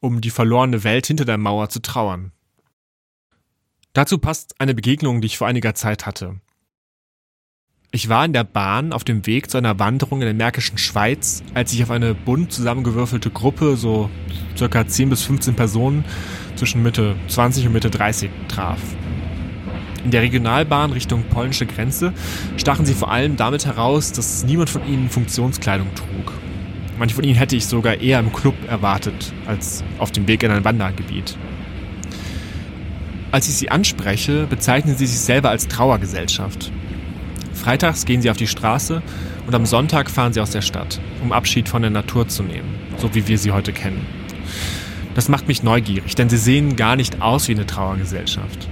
um 0.00 0.20
die 0.20 0.28
verlorene 0.28 0.84
Welt 0.84 1.06
hinter 1.06 1.24
der 1.24 1.38
Mauer 1.38 1.70
zu 1.70 1.80
trauern. 1.80 2.32
Dazu 3.94 4.18
passt 4.18 4.60
eine 4.60 4.74
Begegnung, 4.74 5.22
die 5.22 5.26
ich 5.26 5.38
vor 5.38 5.46
einiger 5.46 5.74
Zeit 5.74 6.04
hatte. 6.04 6.38
Ich 7.90 8.10
war 8.10 8.22
in 8.26 8.34
der 8.34 8.44
Bahn 8.44 8.92
auf 8.92 9.02
dem 9.02 9.24
Weg 9.24 9.50
zu 9.50 9.56
einer 9.56 9.78
Wanderung 9.78 10.20
in 10.20 10.26
der 10.26 10.34
Märkischen 10.34 10.76
Schweiz, 10.76 11.42
als 11.54 11.72
ich 11.72 11.82
auf 11.82 11.90
eine 11.90 12.14
bunt 12.14 12.52
zusammengewürfelte 12.52 13.30
Gruppe, 13.30 13.78
so 13.78 14.10
circa 14.58 14.86
10 14.86 15.08
bis 15.08 15.22
15 15.22 15.54
Personen 15.54 16.04
zwischen 16.54 16.82
Mitte 16.82 17.16
20 17.28 17.66
und 17.66 17.72
Mitte 17.72 17.88
30 17.88 18.28
traf. 18.48 18.78
In 20.04 20.10
der 20.10 20.20
Regionalbahn 20.20 20.92
Richtung 20.92 21.22
polnische 21.30 21.64
Grenze 21.64 22.12
stachen 22.58 22.84
sie 22.84 22.92
vor 22.92 23.10
allem 23.10 23.36
damit 23.36 23.64
heraus, 23.64 24.12
dass 24.12 24.44
niemand 24.44 24.68
von 24.68 24.86
ihnen 24.86 25.08
Funktionskleidung 25.08 25.88
trug. 25.94 26.34
Manche 26.98 27.14
von 27.14 27.24
ihnen 27.24 27.36
hätte 27.36 27.56
ich 27.56 27.64
sogar 27.64 27.94
eher 27.94 28.18
im 28.18 28.34
Club 28.34 28.54
erwartet, 28.68 29.32
als 29.46 29.82
auf 29.98 30.12
dem 30.12 30.28
Weg 30.28 30.42
in 30.42 30.50
ein 30.50 30.64
Wandergebiet. 30.64 31.38
Als 33.32 33.48
ich 33.48 33.54
sie 33.54 33.70
anspreche, 33.70 34.46
bezeichnen 34.46 34.94
sie 34.94 35.06
sich 35.06 35.20
selber 35.20 35.48
als 35.48 35.68
Trauergesellschaft. 35.68 36.70
Freitags 37.58 38.04
gehen 38.04 38.22
sie 38.22 38.30
auf 38.30 38.36
die 38.36 38.46
Straße 38.46 39.02
und 39.46 39.54
am 39.54 39.66
Sonntag 39.66 40.10
fahren 40.10 40.32
sie 40.32 40.40
aus 40.40 40.50
der 40.50 40.62
Stadt, 40.62 41.00
um 41.22 41.32
Abschied 41.32 41.68
von 41.68 41.82
der 41.82 41.90
Natur 41.90 42.28
zu 42.28 42.42
nehmen, 42.42 42.74
so 42.96 43.14
wie 43.14 43.26
wir 43.26 43.36
sie 43.36 43.52
heute 43.52 43.72
kennen. 43.72 44.06
Das 45.14 45.28
macht 45.28 45.48
mich 45.48 45.62
neugierig, 45.62 46.14
denn 46.14 46.28
sie 46.28 46.36
sehen 46.36 46.76
gar 46.76 46.94
nicht 46.94 47.20
aus 47.20 47.48
wie 47.48 47.52
eine 47.52 47.66
Trauergesellschaft. 47.66 48.68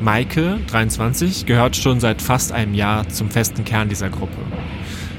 Maike, 0.00 0.58
23, 0.66 1.46
gehört 1.46 1.76
schon 1.76 2.00
seit 2.00 2.20
fast 2.20 2.52
einem 2.52 2.74
Jahr 2.74 3.08
zum 3.08 3.30
festen 3.30 3.64
Kern 3.64 3.88
dieser 3.88 4.10
Gruppe. 4.10 4.38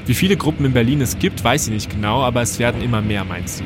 Wie 0.06 0.14
viele 0.14 0.36
Gruppen 0.36 0.66
in 0.66 0.74
Berlin 0.74 1.02
es 1.02 1.20
gibt, 1.20 1.44
weiß 1.44 1.66
sie 1.66 1.72
nicht 1.72 1.90
genau, 1.90 2.24
aber 2.24 2.42
es 2.42 2.60
werden 2.60 2.82
immer 2.82 3.02
mehr, 3.02 3.24
meint 3.24 3.48
sie. 3.48 3.64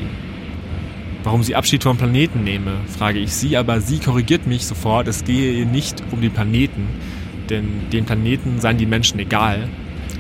Warum 1.24 1.42
sie 1.42 1.56
Abschied 1.56 1.82
vom 1.82 1.98
Planeten 1.98 2.44
nehme, 2.44 2.74
frage 2.96 3.18
ich 3.18 3.34
sie, 3.34 3.58
aber 3.58 3.82
sie 3.82 3.98
korrigiert 3.98 4.46
mich 4.46 4.68
sofort, 4.68 5.08
es 5.08 5.24
gehe 5.24 5.54
ihr 5.54 5.66
nicht 5.66 6.04
um 6.12 6.22
den 6.22 6.32
Planeten, 6.32 6.88
denn 7.50 7.90
den 7.92 8.06
Planeten 8.06 8.60
seien 8.60 8.78
die 8.78 8.86
Menschen 8.86 9.20
egal. 9.20 9.70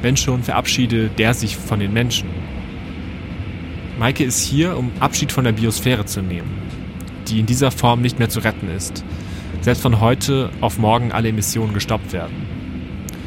Wenn 0.02 0.18
schon, 0.18 0.44
verabschiede 0.44 1.10
der 1.10 1.34
sich 1.34 1.58
von 1.58 1.80
den 1.80 1.94
Menschen. 1.94 2.30
Maike 3.98 4.24
ist 4.24 4.44
hier, 4.44 4.78
um 4.78 4.92
Abschied 5.00 5.32
von 5.32 5.46
der 5.46 5.54
Biosphäre 5.54 6.06
zu 6.06 6.22
nehmen, 6.22 6.52
die 7.28 7.40
in 7.40 7.46
dieser 7.46 7.72
Form 7.72 8.02
nicht 8.02 8.20
mehr 8.20 8.30
zu 8.30 8.40
retten 8.40 8.70
ist. 8.70 9.04
Selbst 9.62 9.82
von 9.82 10.02
heute 10.02 10.50
auf 10.62 10.78
morgen 10.78 11.12
alle 11.12 11.30
Emissionen 11.30 11.74
gestoppt 11.74 12.12
werden. 12.12 12.36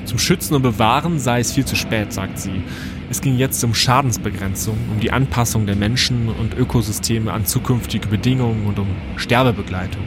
Zum 0.04 0.18
Schützen 0.18 0.54
und 0.54 0.62
Bewahren 0.62 1.18
sei 1.18 1.40
es 1.40 1.52
viel 1.52 1.64
zu 1.64 1.74
spät, 1.74 2.12
sagt 2.12 2.38
sie. 2.38 2.62
Es 3.10 3.22
ging 3.22 3.38
jetzt 3.38 3.64
um 3.64 3.74
Schadensbegrenzung, 3.74 4.76
um 4.90 5.00
die 5.00 5.10
Anpassung 5.10 5.66
der 5.66 5.76
Menschen 5.76 6.28
und 6.28 6.56
Ökosysteme 6.56 7.32
an 7.32 7.46
zukünftige 7.46 8.08
Bedingungen 8.08 8.66
und 8.66 8.78
um 8.78 8.88
Sterbebegleitung. 9.16 10.04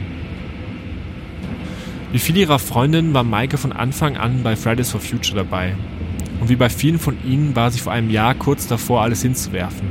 Wie 2.12 2.18
viele 2.18 2.40
ihrer 2.40 2.58
Freundinnen 2.58 3.14
war 3.14 3.24
Maike 3.24 3.56
von 3.56 3.72
Anfang 3.72 4.18
an 4.18 4.42
bei 4.42 4.54
Fridays 4.54 4.90
for 4.90 5.00
Future 5.00 5.36
dabei. 5.36 5.74
Und 6.40 6.50
wie 6.50 6.56
bei 6.56 6.68
vielen 6.68 6.98
von 6.98 7.16
ihnen 7.24 7.56
war 7.56 7.70
sie 7.70 7.80
vor 7.80 7.92
einem 7.92 8.10
Jahr 8.10 8.34
kurz 8.34 8.66
davor, 8.66 9.00
alles 9.00 9.22
hinzuwerfen. 9.22 9.88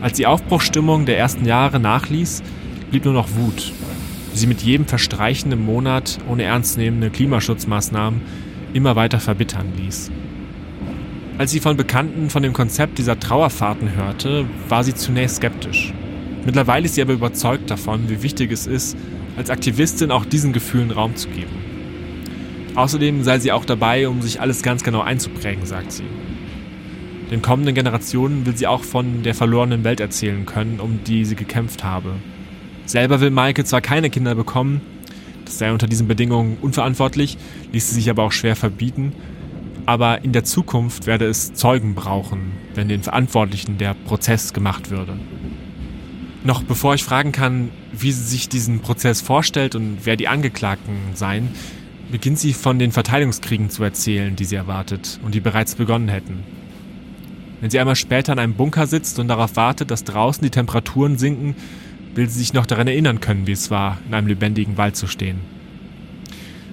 Als 0.00 0.16
die 0.16 0.28
Aufbruchstimmung 0.28 1.06
der 1.06 1.18
ersten 1.18 1.44
Jahre 1.44 1.80
nachließ, 1.80 2.44
blieb 2.90 3.04
nur 3.04 3.14
noch 3.14 3.34
Wut, 3.34 3.72
die 4.32 4.38
sie 4.38 4.46
mit 4.46 4.62
jedem 4.62 4.86
verstreichenden 4.86 5.64
Monat 5.64 6.18
ohne 6.28 6.44
ernstnehmende 6.44 7.10
Klimaschutzmaßnahmen 7.10 8.20
immer 8.72 8.94
weiter 8.94 9.18
verbittern 9.18 9.72
ließ. 9.76 10.12
Als 11.36 11.50
sie 11.50 11.58
von 11.58 11.76
Bekannten 11.76 12.30
von 12.30 12.44
dem 12.44 12.52
Konzept 12.52 12.98
dieser 12.98 13.18
Trauerfahrten 13.18 13.96
hörte, 13.96 14.44
war 14.68 14.84
sie 14.84 14.94
zunächst 14.94 15.36
skeptisch. 15.36 15.92
Mittlerweile 16.46 16.84
ist 16.84 16.94
sie 16.94 17.02
aber 17.02 17.14
überzeugt 17.14 17.70
davon, 17.70 18.08
wie 18.08 18.22
wichtig 18.22 18.52
es 18.52 18.68
ist, 18.68 18.96
als 19.38 19.50
Aktivistin 19.50 20.10
auch 20.10 20.24
diesen 20.24 20.52
Gefühlen 20.52 20.90
Raum 20.90 21.14
zu 21.14 21.28
geben. 21.28 21.54
Außerdem 22.74 23.22
sei 23.22 23.38
sie 23.38 23.52
auch 23.52 23.64
dabei, 23.64 24.08
um 24.08 24.20
sich 24.20 24.40
alles 24.40 24.62
ganz 24.62 24.82
genau 24.82 25.00
einzuprägen, 25.00 25.64
sagt 25.64 25.92
sie. 25.92 26.04
Den 27.30 27.40
kommenden 27.40 27.74
Generationen 27.74 28.46
will 28.46 28.56
sie 28.56 28.66
auch 28.66 28.82
von 28.82 29.22
der 29.22 29.34
verlorenen 29.34 29.84
Welt 29.84 30.00
erzählen 30.00 30.44
können, 30.44 30.80
um 30.80 31.04
die 31.04 31.24
sie 31.24 31.36
gekämpft 31.36 31.84
habe. 31.84 32.14
Selber 32.84 33.20
will 33.20 33.30
Maike 33.30 33.64
zwar 33.64 33.80
keine 33.80 34.10
Kinder 34.10 34.34
bekommen, 34.34 34.80
das 35.44 35.58
sei 35.58 35.72
unter 35.72 35.86
diesen 35.86 36.08
Bedingungen 36.08 36.56
unverantwortlich, 36.60 37.38
ließ 37.72 37.90
sie 37.90 37.94
sich 37.94 38.10
aber 38.10 38.24
auch 38.24 38.32
schwer 38.32 38.56
verbieten, 38.56 39.12
aber 39.86 40.24
in 40.24 40.32
der 40.32 40.44
Zukunft 40.44 41.06
werde 41.06 41.26
es 41.26 41.54
Zeugen 41.54 41.94
brauchen, 41.94 42.52
wenn 42.74 42.88
den 42.88 43.02
Verantwortlichen 43.02 43.78
der 43.78 43.94
Prozess 43.94 44.52
gemacht 44.52 44.90
würde. 44.90 45.16
Noch 46.44 46.62
bevor 46.62 46.94
ich 46.94 47.02
fragen 47.02 47.32
kann, 47.32 47.70
wie 47.92 48.12
sie 48.12 48.22
sich 48.22 48.48
diesen 48.48 48.80
Prozess 48.80 49.20
vorstellt 49.20 49.74
und 49.74 49.98
wer 50.04 50.16
die 50.16 50.28
Angeklagten 50.28 50.94
seien, 51.14 51.48
beginnt 52.10 52.38
sie 52.38 52.52
von 52.52 52.78
den 52.78 52.92
Verteidigungskriegen 52.92 53.70
zu 53.70 53.82
erzählen, 53.82 54.36
die 54.36 54.44
sie 54.44 54.54
erwartet 54.54 55.18
und 55.24 55.34
die 55.34 55.40
bereits 55.40 55.74
begonnen 55.74 56.08
hätten. 56.08 56.44
Wenn 57.60 57.70
sie 57.70 57.80
einmal 57.80 57.96
später 57.96 58.32
in 58.32 58.38
einem 58.38 58.54
Bunker 58.54 58.86
sitzt 58.86 59.18
und 59.18 59.28
darauf 59.28 59.56
wartet, 59.56 59.90
dass 59.90 60.04
draußen 60.04 60.42
die 60.42 60.50
Temperaturen 60.50 61.18
sinken, 61.18 61.56
will 62.14 62.28
sie 62.28 62.38
sich 62.38 62.54
noch 62.54 62.66
daran 62.66 62.86
erinnern 62.86 63.20
können, 63.20 63.46
wie 63.46 63.52
es 63.52 63.70
war, 63.70 63.98
in 64.06 64.14
einem 64.14 64.28
lebendigen 64.28 64.76
Wald 64.76 64.96
zu 64.96 65.08
stehen. 65.08 65.40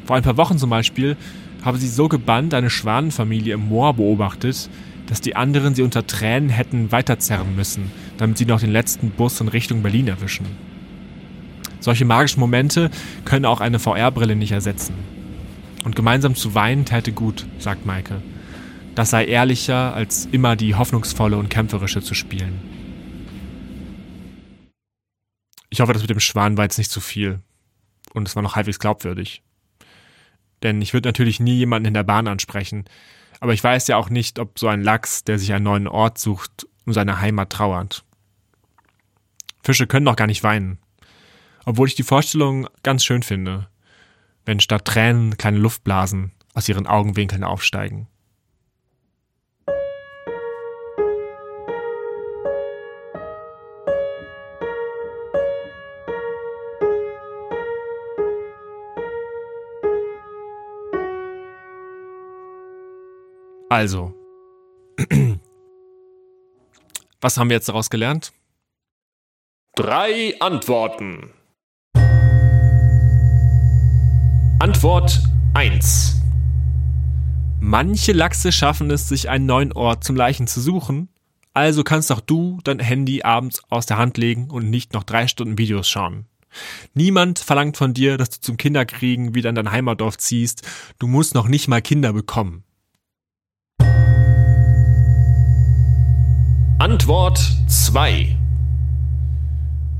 Vor 0.06 0.15
ein 0.15 0.23
paar 0.23 0.38
Wochen 0.38 0.60
zum 0.60 0.69
Beispiel 0.69 1.17
habe 1.63 1.80
sie 1.80 1.88
so 1.88 2.08
gebannt 2.08 2.54
eine 2.54 2.69
Schwanenfamilie 2.69 3.56
im 3.56 3.67
Moor 3.67 3.95
beobachtet, 3.95 4.69
dass 5.08 5.22
die 5.22 5.36
anderen 5.36 5.76
sie 5.76 5.84
unter 5.84 6.08
Tränen 6.08 6.50
hätten 6.50 6.91
weiterzerren 6.91 7.56
müssen, 7.56 7.91
damit 8.18 8.38
sie 8.38 8.46
noch 8.46 8.60
den 8.60 8.72
letzten 8.72 9.12
Bus 9.12 9.39
in 9.41 9.48
Richtung 9.48 9.82
Berlin 9.82 10.08
erwischen. 10.08 10.46
Solche 11.80 12.06
magischen 12.06 12.39
Momente 12.39 12.89
können 13.26 13.46
auch 13.46 13.62
eine 13.62 13.80
VR-Brille 13.80 14.36
nicht 14.36 14.52
ersetzen. 14.52 14.96
Und 15.84 15.96
gemeinsam 15.96 16.36
zu 16.36 16.56
weinen 16.56 16.86
täte 16.86 17.12
gut, 17.12 17.46
sagt 17.60 17.86
Maike. 17.86 18.22
Das 18.96 19.12
sei 19.12 19.26
ehrlicher, 19.26 19.94
als 19.94 20.28
immer 20.32 20.56
die 20.56 20.74
hoffnungsvolle 20.74 21.38
und 21.38 21.50
kämpferische 21.50 22.02
zu 22.02 22.15
spielen. 22.15 22.60
Ich 25.70 25.82
hoffe, 25.82 25.94
das 25.94 26.02
mit 26.02 26.10
dem 26.10 26.20
Schwan 26.20 26.58
war 26.58 26.63
jetzt 26.63 26.78
nicht 26.78 26.89
zu 26.89 27.02
viel. 27.02 27.39
Und 28.13 28.28
es 28.28 28.36
war 28.36 28.41
noch 28.41 28.56
halbwegs 28.56 28.80
glaubwürdig. 28.80 29.44
Denn 30.63 30.82
ich 30.82 30.94
würde 30.94 31.10
natürlich 31.10 31.39
nie 31.39 31.58
jemanden 31.58 31.89
in 31.89 31.94
der 31.94 32.04
Bahn 32.04 32.28
ansprechen. 32.28 32.86
Aber 33.46 33.54
ich 33.54 33.64
weiß 33.64 33.88
ja 33.90 33.98
auch 33.98 34.10
nicht, 34.10 34.40
ob 34.40 34.58
so 34.58 34.68
ein 34.68 34.82
Lachs, 34.82 35.24
der 35.24 35.38
sich 35.38 35.54
einen 35.54 35.66
neuen 35.66 35.88
Ort 35.88 36.18
sucht, 36.18 36.66
um 36.88 36.94
seine 36.94 37.22
Heimat 37.22 37.52
trauert. 37.52 38.04
Fische 39.62 39.86
können 39.86 40.08
doch 40.08 40.16
gar 40.16 40.26
nicht 40.26 40.42
weinen. 40.42 40.80
Obwohl 41.64 41.88
ich 41.88 41.94
die 41.94 42.02
Vorstellung 42.02 42.68
ganz 42.82 43.06
schön 43.06 43.22
finde, 43.22 43.68
wenn 44.46 44.60
statt 44.60 44.86
Tränen 44.86 45.38
kleine 45.38 45.60
Luftblasen 45.60 46.32
aus 46.56 46.68
ihren 46.68 46.88
Augenwinkeln 46.88 47.44
aufsteigen. 47.44 48.08
Also, 63.69 64.13
was 67.21 67.38
haben 67.38 67.49
wir 67.49 67.56
jetzt 67.56 67.67
daraus 67.67 67.89
gelernt? 67.89 68.32
Drei 69.75 70.39
Antworten. 70.39 71.32
Antwort 74.60 75.19
1. 75.56 76.21
Manche 77.60 78.12
Lachse 78.12 78.51
schaffen 78.51 78.91
es, 78.91 79.10
sich 79.10 79.30
einen 79.30 79.47
neuen 79.47 79.73
Ort 79.73 80.04
zum 80.04 80.15
Leichen 80.15 80.45
zu 80.45 80.62
suchen. 80.62 81.10
Also 81.56 81.84
kannst 81.84 82.12
auch 82.12 82.21
du 82.21 82.60
dein 82.63 82.78
Handy 82.80 83.23
abends 83.23 83.63
aus 83.69 83.88
der 83.88 83.97
Hand 83.97 84.17
legen 84.17 84.51
und 84.51 84.69
nicht 84.69 84.93
noch 84.93 85.04
drei 85.04 85.28
Stunden 85.28 85.58
Videos 85.58 85.89
schauen. 85.89 86.28
Niemand 86.93 87.39
verlangt 87.39 87.78
von 87.78 87.95
dir, 87.95 88.17
dass 88.17 88.30
du 88.30 88.39
zum 88.41 88.58
Kinderkriegen 88.58 89.34
wieder 89.34 89.49
in 89.49 89.56
dein 89.56 89.71
Heimatdorf 89.71 90.19
ziehst. 90.19 90.62
Du 90.99 91.08
musst 91.08 91.34
noch 91.34 91.47
nicht 91.47 91.67
mal 91.67 91.82
Kinder 91.82 92.13
bekommen. 92.13 92.63
Antwort 96.78 97.40
2. 97.70 98.38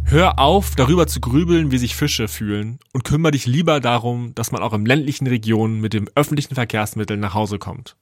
Hör 0.04 0.40
auf, 0.40 0.76
darüber 0.76 1.08
zu 1.08 1.22
grübeln, 1.22 1.72
wie 1.72 1.78
sich 1.78 1.96
Fische 1.96 2.28
fühlen 2.28 2.80
und 2.92 3.06
kümmere 3.06 3.32
dich 3.32 3.46
lieber 3.46 3.80
darum, 3.80 4.36
dass 4.36 4.52
man 4.52 4.62
auch 4.62 4.74
im 4.74 4.86
ländlichen 4.86 5.26
Regionen 5.26 5.80
mit 5.80 5.94
dem 5.94 6.10
öffentlichen 6.16 6.54
Verkehrsmittel 6.54 7.16
nach 7.16 7.34
Hause 7.34 7.60
kommt. 7.60 7.96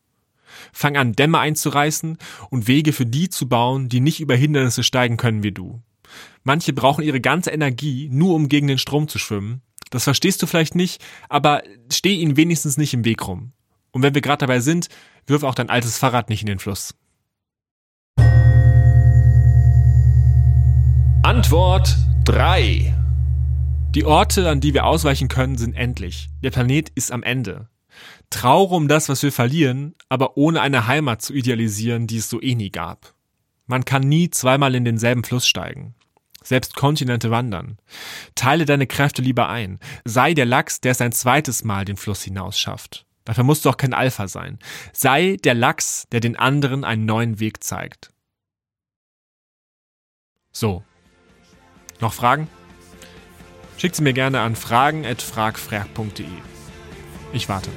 Fang 0.72 0.98
an, 0.98 1.14
Dämme 1.14 1.38
einzureißen 1.38 2.18
und 2.50 2.68
Wege 2.68 2.94
für 2.94 3.06
die 3.06 3.30
zu 3.30 3.48
bauen, 3.48 3.90
die 3.90 4.00
nicht 4.00 4.20
über 4.20 4.36
Hindernisse 4.36 4.82
steigen 4.82 5.18
können 5.18 5.44
wie 5.44 5.52
du. 5.52 5.84
Manche 6.42 6.74
brauchen 6.74 7.04
ihre 7.04 7.22
ganze 7.22 7.52
Energie, 7.52 8.10
nur 8.12 8.34
um 8.34 8.50
gegen 8.50 8.68
den 8.68 8.80
Strom 8.80 9.08
zu 9.08 9.20
schwimmen. 9.20 9.62
Das 9.92 10.06
verstehst 10.06 10.42
du 10.42 10.48
vielleicht 10.48 10.74
nicht, 10.74 11.00
aber 11.30 11.62
steh 11.92 12.16
ihnen 12.16 12.38
wenigstens 12.38 12.78
nicht 12.78 12.96
im 12.96 13.06
Weg 13.06 13.28
rum. 13.28 13.52
Und 13.92 14.02
wenn 14.02 14.16
wir 14.16 14.22
gerade 14.22 14.40
dabei 14.40 14.62
sind, 14.62 14.88
wirf 15.28 15.44
auch 15.44 15.54
dein 15.54 15.70
altes 15.70 16.00
Fahrrad 16.00 16.30
nicht 16.30 16.42
in 16.42 16.48
den 16.48 16.58
Fluss. 16.58 16.96
Antwort 21.24 21.96
3. 22.26 22.94
Die 23.92 24.04
Orte, 24.04 24.50
an 24.50 24.60
die 24.60 24.74
wir 24.74 24.86
ausweichen 24.86 25.30
können, 25.30 25.58
sind 25.58 25.74
endlich. 25.74 26.28
Der 26.44 26.52
Planet 26.52 26.90
ist 26.96 27.14
am 27.14 27.24
Ende. 27.24 27.70
Trauer 28.30 28.72
um 28.72 28.90
das, 28.90 29.08
was 29.08 29.24
wir 29.24 29.32
verlieren, 29.32 29.96
aber 30.10 30.36
ohne 30.36 30.60
eine 30.60 30.86
Heimat 30.86 31.22
zu 31.22 31.34
idealisieren, 31.34 32.08
die 32.08 32.18
es 32.18 32.30
so 32.30 32.42
eh 32.42 32.56
nie 32.56 32.72
gab. 32.72 33.14
Man 33.68 33.86
kann 33.86 34.04
nie 34.04 34.32
zweimal 34.32 34.76
in 34.76 34.84
denselben 34.84 35.24
Fluss 35.24 35.48
steigen. 35.48 35.96
Selbst 36.44 36.76
Kontinente 36.76 37.32
wandern. 37.32 37.78
Teile 38.36 38.66
deine 38.66 38.86
Kräfte 38.86 39.22
lieber 39.22 39.48
ein. 39.48 39.80
Sei 40.04 40.34
der 40.34 40.46
Lachs, 40.46 40.82
der 40.82 40.92
es 40.92 41.00
ein 41.00 41.14
zweites 41.14 41.64
Mal 41.64 41.86
den 41.86 41.96
Fluss 41.96 42.22
hinaus 42.22 42.60
schafft. 42.60 43.06
Dafür 43.24 43.46
musst 43.46 43.64
du 43.64 43.70
auch 43.70 43.78
kein 43.78 43.94
Alpha 43.94 44.28
sein. 44.28 44.60
Sei 44.92 45.38
der 45.42 45.54
Lachs, 45.54 46.06
der 46.12 46.20
den 46.20 46.36
anderen 46.36 46.84
einen 46.84 47.06
neuen 47.06 47.40
Weg 47.40 47.64
zeigt. 47.64 48.12
So, 50.52 50.84
noch 52.04 52.14
Fragen? 52.14 52.48
Schickt 53.78 53.96
sie 53.96 54.04
mir 54.04 54.14
gerne 54.14 54.42
an 54.42 54.56
fragen.fragfrag.de. 54.56 56.28
Ich 57.34 57.50
warte. 57.50 57.72